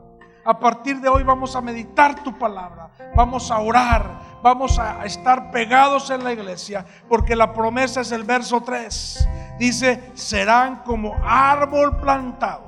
A 0.45 0.59
partir 0.59 1.01
de 1.01 1.09
hoy 1.09 1.23
vamos 1.23 1.55
a 1.55 1.61
meditar 1.61 2.23
tu 2.23 2.37
palabra, 2.37 2.91
vamos 3.15 3.49
a 3.49 3.59
orar, 3.59 4.39
vamos 4.43 4.77
a 4.77 5.03
estar 5.03 5.49
pegados 5.49 6.11
en 6.11 6.23
la 6.23 6.31
iglesia, 6.31 6.85
porque 7.09 7.35
la 7.35 7.51
promesa 7.51 8.01
es 8.01 8.11
el 8.11 8.23
verso 8.23 8.61
3. 8.61 9.27
Dice, 9.57 10.11
serán 10.13 10.83
como 10.83 11.15
árbol 11.23 11.97
plantado 11.97 12.65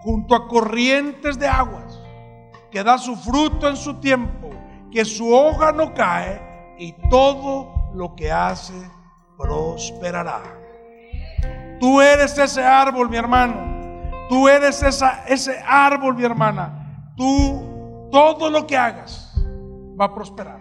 junto 0.00 0.34
a 0.34 0.48
corrientes 0.48 1.38
de 1.38 1.46
aguas, 1.46 2.02
que 2.72 2.82
da 2.82 2.98
su 2.98 3.14
fruto 3.14 3.68
en 3.68 3.76
su 3.76 4.00
tiempo, 4.00 4.50
que 4.90 5.04
su 5.04 5.32
hoja 5.32 5.70
no 5.70 5.94
cae 5.94 6.74
y 6.76 6.92
todo 7.08 7.92
lo 7.94 8.16
que 8.16 8.32
hace 8.32 8.74
prosperará. 9.44 10.40
Tú 11.78 12.00
eres 12.00 12.36
ese 12.38 12.64
árbol, 12.64 13.10
mi 13.10 13.16
hermano. 13.16 13.74
Tú 14.28 14.48
eres 14.48 14.82
esa, 14.82 15.24
ese 15.26 15.62
árbol, 15.66 16.16
mi 16.16 16.24
hermana. 16.24 17.12
Tú, 17.14 18.08
todo 18.10 18.48
lo 18.48 18.66
que 18.66 18.76
hagas 18.76 19.34
va 20.00 20.06
a 20.06 20.14
prosperar. 20.14 20.60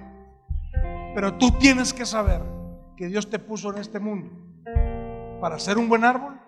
Pero 1.15 1.35
tú 1.35 1.51
tienes 1.51 1.93
que 1.93 2.05
saber 2.05 2.41
que 2.97 3.07
Dios 3.07 3.29
te 3.29 3.39
puso 3.39 3.71
en 3.71 3.79
este 3.79 3.99
mundo 3.99 4.29
para 5.39 5.57
ser 5.59 5.77
un 5.77 5.87
buen 5.87 6.03
árbol, 6.03 6.39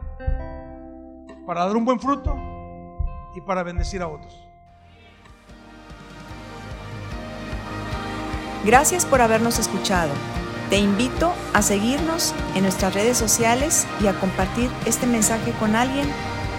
para 1.45 1.65
dar 1.65 1.75
un 1.75 1.85
buen 1.85 1.99
fruto 1.99 2.35
y 3.35 3.41
para 3.41 3.63
bendecir 3.63 4.01
a 4.01 4.07
otros. 4.07 4.35
Gracias 8.65 9.05
por 9.05 9.21
habernos 9.21 9.59
escuchado. 9.59 10.11
Te 10.69 10.77
invito 10.77 11.33
a 11.53 11.61
seguirnos 11.61 12.33
en 12.55 12.63
nuestras 12.63 12.93
redes 12.93 13.17
sociales 13.17 13.85
y 14.01 14.07
a 14.07 14.19
compartir 14.19 14.69
este 14.85 15.05
mensaje 15.05 15.51
con 15.59 15.75
alguien 15.75 16.07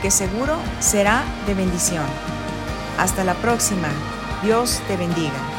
que 0.00 0.10
seguro 0.10 0.56
será 0.78 1.24
de 1.46 1.54
bendición. 1.54 2.04
Hasta 2.98 3.24
la 3.24 3.34
próxima. 3.34 3.88
Dios 4.42 4.80
te 4.86 4.96
bendiga. 4.96 5.55